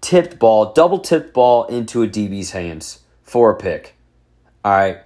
Tipped 0.00 0.38
ball, 0.38 0.72
double 0.72 1.00
tipped 1.00 1.34
ball 1.34 1.64
into 1.64 2.02
a 2.02 2.08
DB's 2.08 2.52
hands 2.52 3.00
for 3.22 3.50
a 3.50 3.56
pick. 3.56 3.94
All 4.64 4.72
right. 4.72 4.98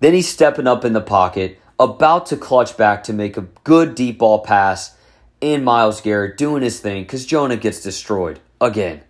Then 0.00 0.12
he's 0.12 0.28
stepping 0.28 0.66
up 0.66 0.84
in 0.84 0.92
the 0.92 1.00
pocket, 1.00 1.58
about 1.78 2.26
to 2.26 2.36
clutch 2.36 2.76
back 2.76 3.04
to 3.04 3.12
make 3.12 3.36
a 3.36 3.48
good 3.64 3.94
deep 3.94 4.18
ball 4.18 4.40
pass, 4.40 4.95
and 5.42 5.64
Myles 5.64 6.00
Garrett 6.00 6.36
doing 6.36 6.62
his 6.62 6.80
thing 6.80 7.02
because 7.02 7.26
Jonah 7.26 7.56
gets 7.56 7.82
destroyed 7.82 8.40
again. 8.60 9.02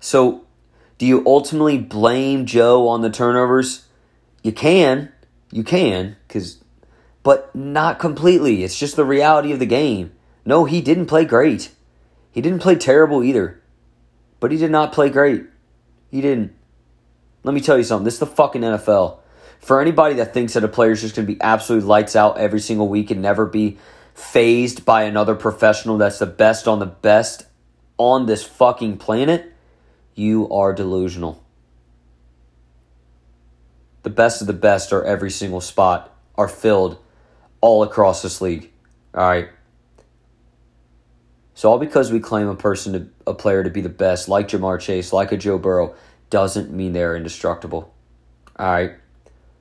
So, 0.00 0.44
do 0.98 1.06
you 1.06 1.22
ultimately 1.26 1.78
blame 1.78 2.46
Joe 2.46 2.88
on 2.88 3.02
the 3.02 3.10
turnovers? 3.10 3.86
You 4.42 4.52
can, 4.52 5.12
you 5.50 5.64
can, 5.64 6.16
because, 6.26 6.62
but 7.22 7.54
not 7.54 7.98
completely. 7.98 8.62
It's 8.62 8.78
just 8.78 8.96
the 8.96 9.04
reality 9.04 9.52
of 9.52 9.58
the 9.58 9.66
game. 9.66 10.12
No, 10.44 10.64
he 10.64 10.80
didn't 10.80 11.06
play 11.06 11.24
great. 11.24 11.72
He 12.30 12.40
didn't 12.40 12.60
play 12.62 12.76
terrible 12.76 13.24
either, 13.24 13.60
but 14.40 14.52
he 14.52 14.58
did 14.58 14.70
not 14.70 14.92
play 14.92 15.10
great. 15.10 15.46
He 16.10 16.20
didn't. 16.20 16.54
Let 17.42 17.54
me 17.54 17.60
tell 17.60 17.76
you 17.76 17.84
something. 17.84 18.04
This 18.04 18.14
is 18.14 18.20
the 18.20 18.26
fucking 18.26 18.62
NFL. 18.62 19.18
For 19.60 19.80
anybody 19.80 20.14
that 20.16 20.32
thinks 20.32 20.54
that 20.54 20.64
a 20.64 20.68
player 20.68 20.92
is 20.92 21.00
just 21.00 21.16
going 21.16 21.26
to 21.26 21.32
be 21.32 21.40
absolutely 21.40 21.88
lights 21.88 22.14
out 22.14 22.38
every 22.38 22.60
single 22.60 22.88
week 22.88 23.10
and 23.10 23.20
never 23.20 23.46
be 23.46 23.78
phased 24.14 24.84
by 24.84 25.02
another 25.02 25.34
professional 25.34 25.98
that's 25.98 26.18
the 26.18 26.26
best 26.26 26.66
on 26.66 26.78
the 26.78 26.86
best 26.86 27.46
on 27.98 28.26
this 28.26 28.44
fucking 28.44 28.98
planet, 28.98 29.52
you 30.14 30.50
are 30.50 30.72
delusional. 30.72 31.42
The 34.02 34.10
best 34.10 34.40
of 34.40 34.46
the 34.46 34.52
best 34.52 34.92
are 34.92 35.04
every 35.04 35.30
single 35.30 35.60
spot 35.60 36.14
are 36.36 36.48
filled 36.48 36.98
all 37.60 37.82
across 37.82 38.22
this 38.22 38.40
league. 38.40 38.70
All 39.14 39.26
right. 39.26 39.48
So 41.54 41.70
all 41.70 41.78
because 41.78 42.12
we 42.12 42.20
claim 42.20 42.48
a 42.48 42.54
person 42.54 42.92
to 42.92 43.08
a 43.26 43.34
player 43.34 43.64
to 43.64 43.70
be 43.70 43.80
the 43.80 43.88
best, 43.88 44.28
like 44.28 44.48
Ja'Marr 44.48 44.78
Chase, 44.78 45.12
like 45.12 45.32
a 45.32 45.36
Joe 45.36 45.58
Burrow, 45.58 45.94
doesn't 46.28 46.70
mean 46.70 46.92
they're 46.92 47.16
indestructible. 47.16 47.94
All 48.58 48.66
right. 48.66 48.92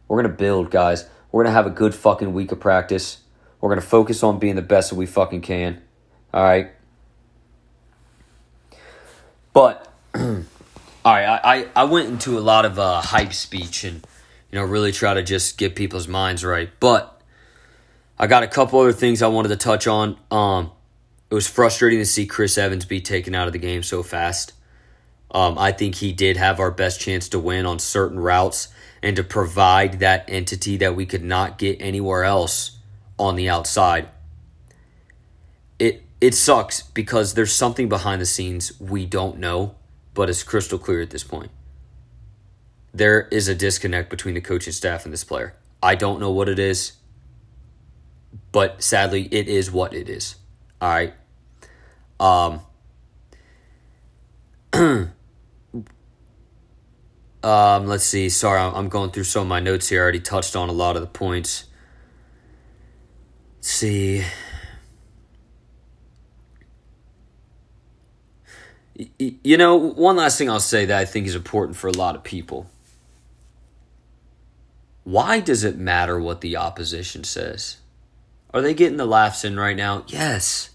We're 0.08 0.22
gonna 0.22 0.36
build, 0.36 0.72
guys. 0.72 1.08
We're 1.32 1.44
gonna 1.44 1.56
have 1.56 1.68
a 1.68 1.72
good 1.72 1.96
fucking 1.96 2.34
week 2.34 2.52
of 2.52 2.60
practice. 2.60 3.20
We're 3.60 3.70
gonna 3.70 3.82
focus 3.82 4.24
on 4.24 4.40
being 4.40 4.56
the 4.56 4.62
best 4.62 4.90
that 4.90 4.96
we 4.96 5.06
fucking 5.06 5.42
can. 5.42 5.82
All 6.34 6.44
right. 6.44 6.72
But 9.54 9.92
all 10.16 10.24
right, 11.06 11.26
I, 11.26 11.40
I 11.44 11.68
I, 11.76 11.84
went 11.86 12.10
into 12.10 12.38
a 12.38 12.42
lot 12.42 12.66
of 12.66 12.78
uh, 12.78 13.02
hype 13.02 13.34
speech 13.34 13.84
and 13.84 14.06
you 14.52 14.60
know 14.60 14.64
really 14.64 14.92
try 14.92 15.14
to 15.14 15.24
just 15.24 15.58
get 15.58 15.76
people's 15.76 16.08
minds 16.08 16.44
right. 16.44 16.70
But 16.80 17.22
I 18.20 18.28
got 18.28 18.44
a 18.44 18.48
couple 18.48 18.80
other 18.80 18.94
things 18.94 19.22
I 19.22 19.28
wanted 19.28 19.50
to 19.50 19.56
touch 19.56 19.88
on. 19.88 20.18
Um, 20.30 20.72
it 21.30 21.34
was 21.34 21.48
frustrating 21.48 22.00
to 22.00 22.06
see 22.06 22.26
Chris 22.26 22.58
Evans 22.58 22.86
be 22.86 23.02
taken 23.02 23.34
out 23.34 23.48
of 23.48 23.54
the 23.54 23.60
game 23.60 23.84
so 23.84 24.04
fast. 24.04 24.54
Um, 25.32 25.58
I 25.58 25.72
think 25.72 25.96
he 25.96 26.14
did 26.14 26.38
have 26.38 26.60
our 26.60 26.72
best 26.72 27.00
chance 27.00 27.30
to 27.30 27.40
win 27.40 27.66
on 27.66 27.80
certain 27.80 28.20
routes 28.20 28.70
and 29.06 29.16
to 29.16 29.24
provide 29.24 30.00
that 30.00 30.26
entity 30.28 30.78
that 30.78 30.96
we 30.96 31.06
could 31.06 31.24
not 31.24 31.60
get 31.60 31.80
anywhere 31.80 32.24
else 32.24 32.80
on 33.20 33.36
the 33.36 33.48
outside. 33.48 34.10
It 35.78 36.02
it 36.20 36.34
sucks 36.34 36.82
because 36.82 37.36
there's 37.36 37.54
something 37.54 37.88
behind 37.88 38.20
the 38.20 38.26
scenes 38.26 38.78
we 38.80 39.06
don't 39.06 39.38
know, 39.38 39.76
but 40.16 40.28
it's 40.28 40.42
crystal 40.42 40.80
clear 40.80 41.02
at 41.02 41.12
this 41.12 41.24
point. 41.24 41.52
There 42.96 43.28
is 43.32 43.48
a 43.48 43.54
disconnect 43.54 44.10
between 44.10 44.34
the 44.34 44.42
coaching 44.42 44.74
staff 44.74 45.06
and 45.06 45.14
this 45.14 45.24
player. 45.24 45.54
I 45.84 45.94
don't 45.94 46.20
know 46.20 46.32
what 46.32 46.50
it 46.50 46.58
is, 46.58 46.94
but 48.52 48.82
sadly, 48.82 49.28
it 49.30 49.48
is 49.48 49.70
what 49.72 49.94
it 49.94 50.10
is. 50.10 50.36
All 50.82 50.90
right. 50.90 51.14
Um. 52.20 52.62
um. 57.46 57.86
Let's 57.88 58.04
see. 58.06 58.30
Sorry, 58.30 58.60
I'm 58.60 58.90
going 58.90 59.12
through 59.12 59.26
some 59.26 59.44
of 59.44 59.48
my 59.48 59.60
notes 59.60 59.90
here. 59.90 60.02
I 60.02 60.04
already 60.04 60.20
touched 60.20 60.56
on 60.56 60.70
a 60.70 60.74
lot 60.74 60.96
of 60.96 61.02
the 61.02 61.08
points. 61.08 61.66
Let's 63.58 63.70
see. 63.70 64.26
You 69.20 69.58
know, 69.58 69.76
one 69.76 70.16
last 70.16 70.38
thing 70.38 70.50
I'll 70.50 70.60
say 70.60 70.86
that 70.86 70.98
I 70.98 71.06
think 71.06 71.28
is 71.28 71.36
important 71.36 71.78
for 71.78 71.88
a 71.88 71.92
lot 71.92 72.16
of 72.16 72.24
people. 72.24 72.70
Why 75.04 75.40
does 75.40 75.64
it 75.64 75.78
matter 75.78 76.20
what 76.20 76.42
the 76.42 76.58
opposition 76.58 77.24
says? 77.24 77.78
Are 78.54 78.62
they 78.62 78.74
getting 78.74 78.98
the 78.98 79.06
laughs 79.06 79.44
in 79.44 79.60
right 79.60 79.76
now? 79.76 80.04
Yes. 80.08 80.70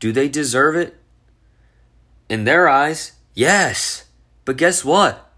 Do 0.00 0.12
they 0.12 0.28
deserve 0.28 0.76
it? 0.76 0.96
In 2.28 2.44
their 2.44 2.68
eyes, 2.68 3.12
yes. 3.32 4.07
But 4.48 4.56
guess 4.56 4.82
what? 4.82 5.30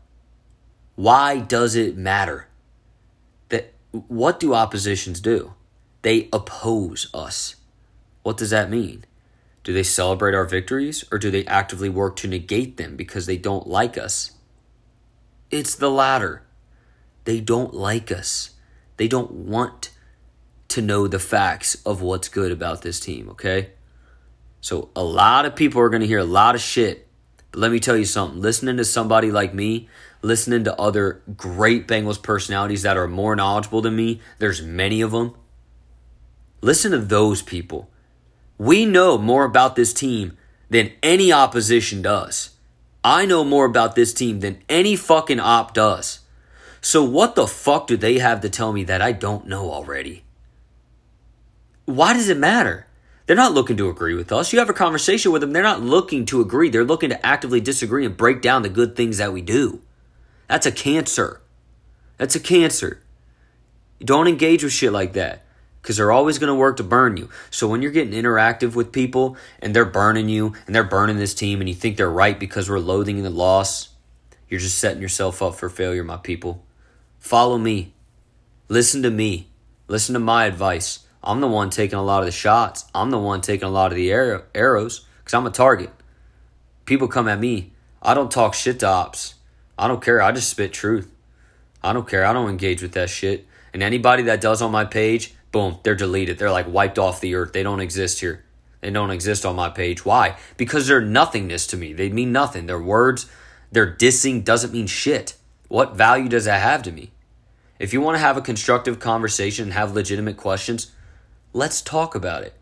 Why 0.95 1.41
does 1.41 1.75
it 1.75 1.97
matter? 1.97 2.47
That 3.49 3.75
what 3.91 4.39
do 4.39 4.55
oppositions 4.55 5.21
do? 5.21 5.55
They 6.03 6.29
oppose 6.33 7.11
us. 7.13 7.57
What 8.23 8.37
does 8.37 8.51
that 8.51 8.71
mean? 8.71 9.05
Do 9.65 9.73
they 9.73 9.83
celebrate 9.83 10.37
our 10.37 10.45
victories 10.45 11.05
or 11.11 11.19
do 11.19 11.29
they 11.29 11.45
actively 11.47 11.89
work 11.89 12.15
to 12.19 12.29
negate 12.29 12.77
them 12.77 12.95
because 12.95 13.27
they 13.27 13.37
don't 13.37 13.67
like 13.67 13.99
us? 13.99 14.31
It's 15.51 15.75
the 15.75 15.91
latter. 15.91 16.45
They 17.25 17.41
don't 17.41 17.75
like 17.75 18.13
us. 18.13 18.51
They 18.97 19.09
don't 19.09 19.33
want 19.33 19.91
to 20.69 20.81
know 20.81 21.09
the 21.09 21.19
facts 21.19 21.75
of 21.85 22.01
what's 22.01 22.29
good 22.29 22.53
about 22.53 22.83
this 22.83 23.01
team, 23.01 23.29
okay? 23.31 23.71
So 24.61 24.91
a 24.95 25.03
lot 25.03 25.47
of 25.47 25.57
people 25.57 25.81
are 25.81 25.89
going 25.89 26.03
to 26.03 26.07
hear 26.07 26.21
a 26.21 26.25
lot 26.25 26.55
of 26.55 26.61
shit. 26.61 27.09
But 27.53 27.61
let 27.61 27.73
me 27.73 27.81
tell 27.81 27.97
you 27.97 28.05
something. 28.05 28.41
Listening 28.41 28.77
to 28.77 28.85
somebody 28.85 29.31
like 29.31 29.55
me, 29.55 29.89
listening 30.23 30.65
to 30.65 30.81
other 30.81 31.23
great 31.37 31.89
Bengals 31.89 32.23
personalities 32.23 32.83
that 32.83 32.97
are 32.97 33.09
more 33.09 33.35
knowledgeable 33.35 33.83
than 33.83 33.97
me, 33.97 34.21
there's 34.39 34.63
many 34.63 35.01
of 35.01 35.11
them. 35.11 35.35
Listen 36.61 36.93
to 36.93 36.99
those 36.99 37.43
people. 37.43 37.89
We 38.59 38.85
know 38.85 39.17
more 39.17 39.45
about 39.45 39.77
this 39.77 39.93
team 39.93 40.37
than 40.69 40.93
any 41.03 41.33
opposition 41.33 42.03
does. 42.03 42.51
I 43.03 43.25
know 43.25 43.45
more 43.45 43.65
about 43.65 43.95
this 43.95 44.13
team 44.13 44.41
than 44.41 44.63
any 44.69 44.95
fucking 44.95 45.41
op 45.41 45.73
does. 45.73 46.21
So 46.83 47.03
what 47.03 47.35
the 47.35 47.47
fuck 47.47 47.87
do 47.87 47.97
they 47.97 48.19
have 48.19 48.41
to 48.43 48.51
tell 48.51 48.73
me 48.73 48.85
that 48.85 49.03
I 49.03 49.13
don't 49.13 49.47
know 49.47 49.71
already? 49.71 50.25
Why 51.87 52.13
does 52.13 52.29
it 52.29 52.39
matter? 52.39 52.87
They're 53.31 53.37
not 53.37 53.55
looking 53.55 53.77
to 53.77 53.89
agree 53.89 54.15
with 54.15 54.33
us. 54.33 54.53
You 54.53 54.59
have 54.59 54.71
a 54.71 54.73
conversation 54.73 55.31
with 55.31 55.41
them, 55.41 55.53
they're 55.53 55.63
not 55.63 55.81
looking 55.81 56.27
to 56.27 56.41
agree. 56.41 56.69
They're 56.69 56.83
looking 56.83 57.11
to 57.11 57.25
actively 57.25 57.61
disagree 57.61 58.05
and 58.05 58.17
break 58.17 58.43
down 58.43 58.63
the 58.63 58.69
good 58.69 58.97
things 58.97 59.19
that 59.19 59.33
we 59.33 59.41
do. 59.41 59.83
That's 60.49 60.67
a 60.67 60.73
cancer. 60.73 61.41
That's 62.17 62.35
a 62.35 62.41
cancer. 62.41 63.05
Don't 64.01 64.27
engage 64.27 64.65
with 64.65 64.73
shit 64.73 64.91
like 64.91 65.13
that. 65.13 65.45
because 65.81 65.97
they're 65.97 66.11
always 66.11 66.41
going 66.41 66.49
to 66.49 66.57
work 66.57 66.79
to 66.79 66.83
burn 66.83 67.19
you. 67.19 67.31
So 67.51 67.69
when 67.69 67.83
you're 67.83 67.93
getting 67.93 68.21
interactive 68.21 68.75
with 68.75 68.91
people 68.91 69.37
and 69.61 69.77
they're 69.77 69.85
burning 69.85 70.29
you 70.29 70.55
and 70.67 70.75
they're 70.75 70.83
burning 70.83 71.17
this 71.17 71.33
team 71.33 71.61
and 71.61 71.69
you 71.69 71.75
think 71.77 71.97
they're 71.97 72.11
right 72.11 72.37
because 72.37 72.69
we're 72.69 72.81
loathing 72.81 73.23
the 73.23 73.31
loss, 73.31 73.91
you're 74.49 74.59
just 74.59 74.79
setting 74.79 75.01
yourself 75.01 75.41
up 75.41 75.55
for 75.55 75.69
failure, 75.69 76.03
my 76.03 76.17
people. 76.17 76.65
Follow 77.21 77.59
me. 77.59 77.95
Listen 78.69 79.05
to 79.05 79.11
me. 79.11 79.51
Listen 79.87 80.15
to 80.15 80.19
my 80.19 80.47
advice. 80.47 81.07
I'm 81.23 81.41
the 81.41 81.49
one 81.49 81.71
taking 81.71 81.99
a 81.99 82.03
lot 82.03 82.21
of 82.21 82.27
the 82.27 82.33
shots. 82.33 82.87
I'm 82.95 83.11
the 83.11 83.19
one 83.19 83.41
taking 83.41 83.69
a 83.69 83.71
lot 83.71 83.93
of 83.93 83.97
the 83.97 84.11
arrow, 84.11 84.45
arrows 84.55 85.07
because 85.19 85.35
I'm 85.35 85.47
a 85.47 85.51
target. 85.51 85.91
People 86.87 87.09
come 87.09 87.29
at 87.29 87.39
me. 87.39 87.73
I 88.03 88.15
don't 88.15 88.31
talk 88.31 88.55
shit 88.55 88.81
to 88.81 88.87
ops. 88.87 89.35
I 89.79 89.87
don't 89.87 90.03
care. 90.03 90.23
I 90.23 90.33
just 90.33 90.49
spit 90.49 90.73
truth. 90.73 91.11
I 91.83 91.93
don't 91.93 92.09
care. 92.09 92.25
I 92.25 92.33
don't 92.33 92.51
engage 92.51 92.83
with 92.83 92.93
that 92.93 93.11
shit. 93.11 93.47
And 93.73 93.83
anybody 93.83 94.23
that 94.25 94.41
does 94.41 94.63
on 94.63 94.73
my 94.73 94.85
page, 94.85 95.35
boom, 95.53 95.79
they're 95.83 95.95
deleted. 95.95 96.39
They're 96.39 96.51
like 96.51 96.69
wiped 96.69 96.99
off 96.99 97.21
the 97.21 97.35
earth. 97.35 97.53
They 97.53 97.63
don't 97.63 97.81
exist 97.81 98.21
here. 98.21 98.45
They 98.81 98.91
don't 98.91 99.11
exist 99.11 99.45
on 99.45 99.57
my 99.57 99.69
page. 99.69 100.05
Why? 100.05 100.37
Because 100.57 100.87
they're 100.87 101.03
nothingness 101.03 101.67
to 101.69 101.77
me. 101.77 101.93
They 101.93 102.09
mean 102.09 102.33
nothing. 102.33 102.67
Their 102.67 102.81
words, 102.81 103.31
their 103.71 103.95
dissing 103.95 104.43
doesn't 104.43 104.73
mean 104.73 104.87
shit. 104.87 105.37
What 105.69 105.97
value 105.97 106.29
does 106.29 106.47
that 106.47 106.63
have 106.63 106.83
to 106.85 106.93
me? 106.93 107.13
If 107.79 107.93
you 107.93 108.01
want 108.01 108.17
to 108.17 108.21
have 108.21 108.37
a 108.37 108.43
constructive 108.43 108.99
conversation 108.99 109.65
and 109.65 109.73
have 109.75 109.95
legitimate 109.95 110.37
questions, 110.37 110.93
let's 111.53 111.83
talk 111.83 112.15
about 112.15 112.43
it. 112.43 112.55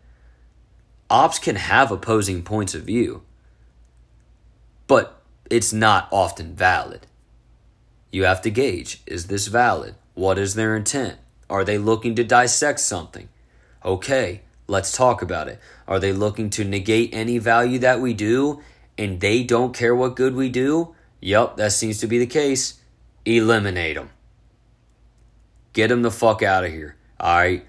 Ops 1.09 1.39
can 1.39 1.55
have 1.55 1.91
opposing 1.91 2.43
points 2.43 2.75
of 2.75 2.83
view, 2.83 3.23
but 4.87 5.21
it's 5.49 5.73
not 5.73 6.07
often 6.11 6.53
valid. 6.53 7.07
You 8.11 8.25
have 8.25 8.41
to 8.41 8.51
gauge 8.51 9.01
is 9.05 9.27
this 9.27 9.47
valid? 9.47 9.95
What 10.13 10.37
is 10.37 10.55
their 10.55 10.75
intent? 10.75 11.17
Are 11.49 11.63
they 11.63 11.77
looking 11.77 12.15
to 12.15 12.23
dissect 12.23 12.79
something? 12.79 13.29
Okay, 13.83 14.41
let's 14.67 14.95
talk 14.95 15.21
about 15.21 15.47
it. 15.47 15.59
Are 15.87 15.99
they 15.99 16.11
looking 16.11 16.49
to 16.51 16.63
negate 16.63 17.09
any 17.13 17.37
value 17.37 17.79
that 17.79 17.99
we 17.99 18.13
do 18.13 18.61
and 18.97 19.19
they 19.19 19.43
don't 19.43 19.73
care 19.73 19.95
what 19.95 20.15
good 20.15 20.35
we 20.35 20.49
do? 20.49 20.93
Yep, 21.21 21.57
that 21.57 21.71
seems 21.71 21.97
to 21.99 22.07
be 22.07 22.19
the 22.19 22.27
case. 22.27 22.79
Eliminate 23.25 23.95
them. 23.95 24.09
Get 25.73 25.87
them 25.87 26.01
the 26.01 26.11
fuck 26.11 26.43
out 26.43 26.63
of 26.63 26.71
here. 26.71 26.95
All 27.19 27.37
right. 27.37 27.65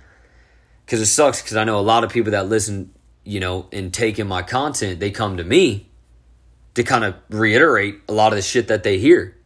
Because 0.91 1.03
it 1.03 1.07
sucks 1.07 1.41
because 1.41 1.57
I 1.57 1.63
know 1.63 1.79
a 1.79 1.83
lot 1.83 2.03
of 2.03 2.11
people 2.11 2.33
that 2.33 2.49
listen, 2.49 2.93
you 3.23 3.39
know, 3.39 3.69
and 3.71 3.95
take 3.95 4.19
in 4.19 4.27
my 4.27 4.43
content, 4.43 4.99
they 4.99 5.13
come 5.13 5.37
to 5.37 5.45
me 5.45 5.89
to 6.75 6.83
kind 6.83 7.05
of 7.05 7.15
reiterate 7.29 8.01
a 8.09 8.13
lot 8.13 8.33
of 8.33 8.37
the 8.37 8.43
shit 8.43 8.67
that 8.67 8.83
they 8.83 8.99
hear. 8.99 9.37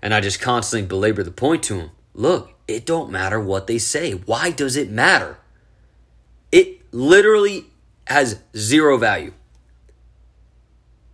And 0.00 0.14
I 0.14 0.22
just 0.22 0.40
constantly 0.40 0.88
belabor 0.88 1.22
the 1.22 1.30
point 1.30 1.64
to 1.64 1.74
them. 1.74 1.90
Look, 2.14 2.54
it 2.66 2.86
don't 2.86 3.10
matter 3.10 3.38
what 3.38 3.66
they 3.66 3.76
say. 3.76 4.12
Why 4.12 4.52
does 4.52 4.74
it 4.74 4.90
matter? 4.90 5.36
It 6.50 6.80
literally 6.94 7.66
has 8.06 8.40
zero 8.56 8.96
value. 8.96 9.34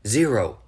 Zero. 0.06 0.58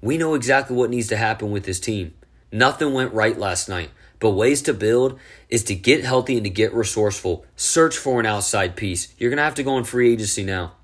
We 0.00 0.18
know 0.18 0.34
exactly 0.34 0.76
what 0.76 0.88
needs 0.88 1.08
to 1.08 1.16
happen 1.16 1.50
with 1.50 1.64
this 1.64 1.80
team. 1.80 2.14
Nothing 2.52 2.92
went 2.92 3.12
right 3.12 3.36
last 3.36 3.68
night. 3.68 3.90
But 4.20 4.30
ways 4.32 4.62
to 4.62 4.74
build 4.74 5.18
is 5.48 5.64
to 5.64 5.74
get 5.74 6.04
healthy 6.04 6.36
and 6.36 6.44
to 6.44 6.50
get 6.50 6.74
resourceful. 6.74 7.44
Search 7.56 7.96
for 7.96 8.20
an 8.20 8.26
outside 8.26 8.76
piece. 8.76 9.12
You're 9.18 9.30
going 9.30 9.38
to 9.38 9.44
have 9.44 9.54
to 9.56 9.62
go 9.62 9.76
in 9.78 9.84
free 9.84 10.12
agency 10.12 10.44
now. 10.44 10.74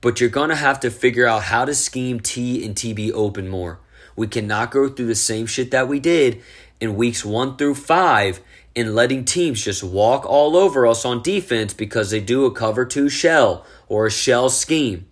But 0.00 0.20
you're 0.20 0.30
going 0.30 0.50
to 0.50 0.56
have 0.56 0.78
to 0.80 0.90
figure 0.90 1.26
out 1.26 1.42
how 1.42 1.64
to 1.64 1.74
scheme 1.74 2.20
T 2.20 2.64
and 2.64 2.76
TB 2.76 3.12
open 3.12 3.48
more. 3.48 3.80
We 4.14 4.28
cannot 4.28 4.70
go 4.70 4.88
through 4.88 5.06
the 5.06 5.16
same 5.16 5.46
shit 5.46 5.72
that 5.72 5.88
we 5.88 5.98
did 5.98 6.40
in 6.80 6.94
weeks 6.94 7.24
one 7.24 7.56
through 7.56 7.74
five 7.74 8.40
in 8.74 8.94
letting 8.94 9.24
teams 9.24 9.64
just 9.64 9.82
walk 9.82 10.24
all 10.24 10.56
over 10.56 10.86
us 10.86 11.04
on 11.04 11.20
defense 11.20 11.74
because 11.74 12.10
they 12.10 12.20
do 12.20 12.44
a 12.44 12.52
cover 12.52 12.84
two 12.84 13.08
shell 13.08 13.66
or 13.88 14.06
a 14.06 14.10
shell 14.10 14.48
scheme. 14.48 15.08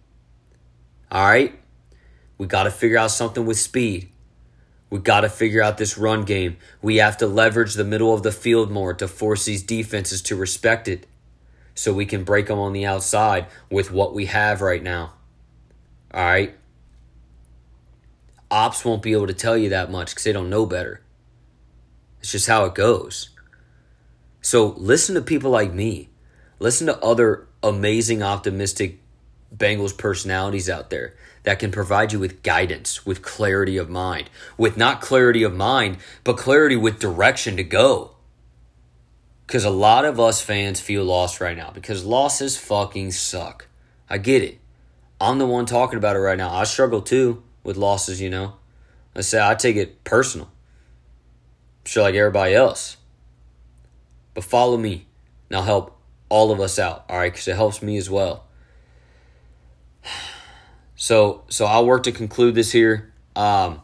All 1.11 1.26
right? 1.26 1.59
We 2.38 2.46
got 2.46 2.64
to 2.64 2.70
figure 2.70 2.98
out 2.98 3.11
something 3.11 3.44
with 3.44 3.59
speed. 3.59 4.11
We 4.88 5.01
got 5.01 5.22
to 5.22 5.29
figure 5.29 5.62
out 5.62 5.79
this 5.79 5.99
run 5.99 6.25
game. 6.25 6.59
We 6.81 6.96
have 6.96 7.16
to 7.18 7.27
leverage 7.27 7.75
the 7.75 7.85
middle 7.85 8.14
of 8.14 8.22
the 8.22 8.33
field 8.33 8.70
more 8.70 8.94
to 8.94 9.09
force 9.09 9.44
these 9.44 9.62
defenses 9.62 10.22
to 10.22 10.37
respect 10.37 10.87
it 10.87 11.07
so 11.75 11.92
we 11.92 12.07
can 12.07 12.25
break 12.25 12.46
them 12.46 12.59
on 12.59 12.72
the 12.72 12.87
outside 12.87 13.46
with 13.70 13.90
what 13.90 14.14
we 14.14 14.27
have 14.27 14.62
right 14.62 14.83
now. 14.83 15.12
All 16.14 16.25
right? 16.25 16.57
Ops 18.51 18.85
won't 18.85 19.03
be 19.03 19.12
able 19.12 19.27
to 19.27 19.35
tell 19.35 19.57
you 19.57 19.70
that 19.70 19.90
much 19.90 20.11
because 20.11 20.25
they 20.25 20.33
don't 20.33 20.51
know 20.51 20.66
better. 20.66 21.03
It's 22.20 22.31
just 22.31 22.46
how 22.46 22.64
it 22.64 22.75
goes. 22.75 23.31
So 24.40 24.68
listen 24.77 25.16
to 25.16 25.20
people 25.20 25.51
like 25.51 25.75
me. 25.75 26.09
Listen 26.61 26.87
to 26.87 26.99
other 27.01 27.49
amazing, 27.62 28.22
optimistic 28.22 29.01
Bengals 29.55 29.97
personalities 29.97 30.69
out 30.69 30.91
there 30.91 31.15
that 31.45 31.59
can 31.59 31.71
provide 31.71 32.13
you 32.13 32.19
with 32.19 32.43
guidance, 32.43 33.07
with 33.07 33.23
clarity 33.23 33.77
of 33.77 33.89
mind, 33.89 34.31
with 34.57 34.77
not 34.77 35.01
clarity 35.01 35.43
of 35.43 35.55
mind, 35.55 35.99
but 36.25 36.37
clarity 36.37 36.77
with 36.77 36.99
direction 36.99 37.57
to 37.57 37.65
go. 37.65 38.13
Because 39.47 39.65
a 39.65 39.71
lot 39.71 40.05
of 40.05 40.19
us 40.19 40.41
fans 40.41 40.81
feel 40.81 41.05
lost 41.05 41.41
right 41.41 41.57
now 41.57 41.71
because 41.71 42.05
losses 42.05 42.57
fucking 42.57 43.13
suck. 43.13 43.69
I 44.11 44.19
get 44.19 44.43
it. 44.43 44.59
I'm 45.21 45.39
the 45.39 45.47
one 45.47 45.67
talking 45.67 45.99
about 45.99 46.17
it 46.17 46.21
right 46.21 46.37
now. 46.37 46.53
I 46.53 46.65
struggle 46.65 47.01
too 47.01 47.43
with 47.63 47.77
losses, 47.77 48.21
you 48.21 48.29
know. 48.29 48.55
I 49.15 49.21
say 49.21 49.41
I 49.41 49.55
take 49.55 49.77
it 49.77 50.05
personal 50.05 50.51
sure 51.89 52.03
like 52.03 52.15
everybody 52.15 52.55
else. 52.55 52.97
But 54.35 54.45
follow 54.45 54.77
me, 54.77 55.07
and 55.49 55.57
I'll 55.57 55.65
help 55.65 55.99
all 56.29 56.53
of 56.53 56.61
us 56.61 56.79
out, 56.79 57.05
all 57.09 57.19
right? 57.19 57.33
Because 57.33 57.49
it 57.49 57.57
helps 57.57 57.83
me 57.83 57.97
as 57.97 58.11
well. 58.11 58.45
So, 60.97 61.45
so 61.49 61.67
I'll 61.67 61.87
work 61.87 62.03
to 62.05 62.13
conclude 62.13 62.55
this 62.55 62.73
here. 62.73 63.13
Um, 63.37 63.83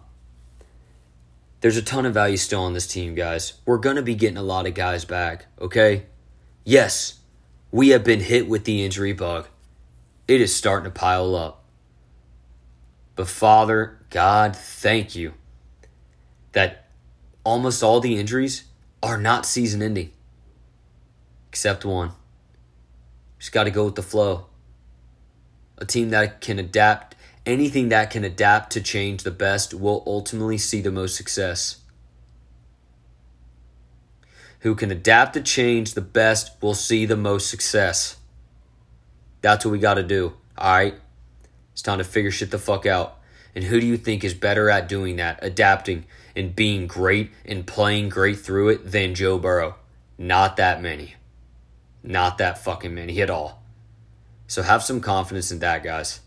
there's 1.60 1.76
a 1.76 1.82
ton 1.82 2.06
of 2.06 2.14
value 2.14 2.38
still 2.38 2.62
on 2.62 2.72
this 2.72 2.86
team, 2.86 3.14
guys. 3.14 3.54
We're 3.66 3.78
to 3.96 4.02
be 4.02 4.14
getting 4.14 4.38
a 4.38 4.42
lot 4.42 4.66
of 4.66 4.74
guys 4.74 5.04
back, 5.04 5.46
okay? 5.60 6.06
Yes, 6.64 7.20
we 7.70 7.90
have 7.90 8.02
been 8.02 8.20
hit 8.20 8.48
with 8.48 8.64
the 8.64 8.84
injury 8.84 9.12
bug. 9.12 9.46
It 10.26 10.40
is 10.40 10.56
starting 10.56 10.90
to 10.90 10.98
pile 10.98 11.36
up. 11.36 11.62
But 13.14 13.28
Father, 13.28 14.00
God, 14.08 14.56
thank 14.56 15.14
you 15.14 15.34
that 16.52 16.88
almost 17.44 17.82
all 17.82 18.00
the 18.00 18.18
injuries 18.18 18.64
are 19.02 19.18
not 19.18 19.44
season 19.44 19.82
ending, 19.82 20.12
except 21.48 21.84
one. 21.84 22.12
Just 23.38 23.52
got 23.52 23.64
to 23.64 23.70
go 23.70 23.84
with 23.84 23.96
the 23.96 24.02
flow. 24.02 24.46
A 25.82 25.84
team 25.84 26.10
that 26.10 26.40
can 26.40 26.60
adapt, 26.60 27.16
anything 27.44 27.88
that 27.88 28.08
can 28.12 28.22
adapt 28.22 28.70
to 28.74 28.80
change 28.80 29.24
the 29.24 29.32
best 29.32 29.74
will 29.74 30.04
ultimately 30.06 30.56
see 30.56 30.80
the 30.80 30.92
most 30.92 31.16
success. 31.16 31.80
Who 34.60 34.76
can 34.76 34.92
adapt 34.92 35.34
to 35.34 35.40
change 35.40 35.94
the 35.94 36.00
best 36.00 36.62
will 36.62 36.76
see 36.76 37.04
the 37.04 37.16
most 37.16 37.50
success. 37.50 38.18
That's 39.40 39.64
what 39.64 39.72
we 39.72 39.80
got 39.80 39.94
to 39.94 40.04
do. 40.04 40.34
All 40.56 40.72
right? 40.72 40.94
It's 41.72 41.82
time 41.82 41.98
to 41.98 42.04
figure 42.04 42.30
shit 42.30 42.52
the 42.52 42.60
fuck 42.60 42.86
out. 42.86 43.18
And 43.52 43.64
who 43.64 43.80
do 43.80 43.86
you 43.86 43.96
think 43.96 44.22
is 44.22 44.34
better 44.34 44.70
at 44.70 44.88
doing 44.88 45.16
that, 45.16 45.40
adapting 45.42 46.04
and 46.36 46.54
being 46.54 46.86
great 46.86 47.32
and 47.44 47.66
playing 47.66 48.08
great 48.08 48.38
through 48.38 48.68
it 48.68 48.92
than 48.92 49.16
Joe 49.16 49.36
Burrow? 49.36 49.74
Not 50.16 50.58
that 50.58 50.80
many. 50.80 51.16
Not 52.04 52.38
that 52.38 52.62
fucking 52.62 52.94
many 52.94 53.20
at 53.20 53.30
all. 53.30 53.61
So 54.52 54.60
have 54.60 54.82
some 54.82 55.00
confidence 55.00 55.50
in 55.50 55.60
that, 55.60 55.82
guys. 55.82 56.20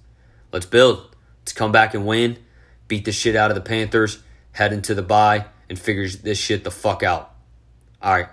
Let's 0.51 0.65
build. 0.65 1.15
Let's 1.41 1.53
come 1.53 1.71
back 1.71 1.93
and 1.93 2.07
win. 2.07 2.39
Beat 2.87 3.05
the 3.05 3.11
shit 3.11 3.35
out 3.35 3.51
of 3.51 3.55
the 3.55 3.61
Panthers. 3.61 4.17
Head 4.51 4.73
into 4.73 4.95
the 4.95 5.03
bye 5.03 5.45
and 5.69 5.77
figure 5.77 6.09
this 6.09 6.39
shit 6.39 6.63
the 6.63 6.71
fuck 6.71 7.03
out. 7.03 7.35
All 8.01 8.11
right. 8.11 8.27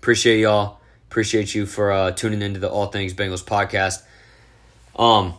Appreciate 0.00 0.40
y'all. 0.40 0.80
Appreciate 1.08 1.54
you 1.54 1.64
for 1.64 1.90
uh, 1.90 2.10
tuning 2.10 2.42
into 2.42 2.60
the 2.60 2.68
All 2.68 2.88
Things 2.88 3.14
Bengals 3.14 3.42
podcast. 3.42 4.02
Um, 4.94 5.32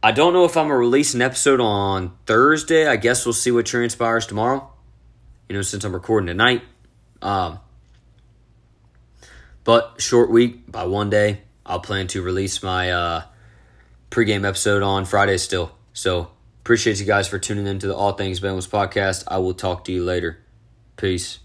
I 0.00 0.12
don't 0.12 0.32
know 0.32 0.44
if 0.44 0.56
I'm 0.56 0.66
gonna 0.66 0.78
release 0.78 1.14
an 1.14 1.20
episode 1.20 1.60
on 1.60 2.16
Thursday. 2.24 2.86
I 2.86 2.94
guess 2.94 3.26
we'll 3.26 3.32
see 3.32 3.50
what 3.50 3.66
transpires 3.66 4.28
tomorrow. 4.28 4.72
You 5.48 5.56
know, 5.56 5.62
since 5.62 5.82
I'm 5.82 5.92
recording 5.92 6.28
tonight. 6.28 6.62
Um, 7.20 7.58
but 9.64 9.96
short 9.98 10.30
week 10.30 10.70
by 10.70 10.84
one 10.84 11.10
day. 11.10 11.40
I'll 11.68 11.80
plan 11.80 12.06
to 12.08 12.22
release 12.22 12.62
my 12.62 12.90
uh, 12.90 13.22
pregame 14.10 14.46
episode 14.46 14.82
on 14.82 15.04
Friday 15.04 15.36
still. 15.36 15.72
So 15.92 16.30
appreciate 16.62 16.98
you 16.98 17.06
guys 17.06 17.28
for 17.28 17.38
tuning 17.38 17.66
into 17.66 17.86
the 17.86 17.94
All 17.94 18.12
Things 18.12 18.40
Bengals 18.40 18.68
podcast. 18.68 19.24
I 19.28 19.38
will 19.38 19.54
talk 19.54 19.84
to 19.84 19.92
you 19.92 20.02
later. 20.02 20.38
Peace. 20.96 21.40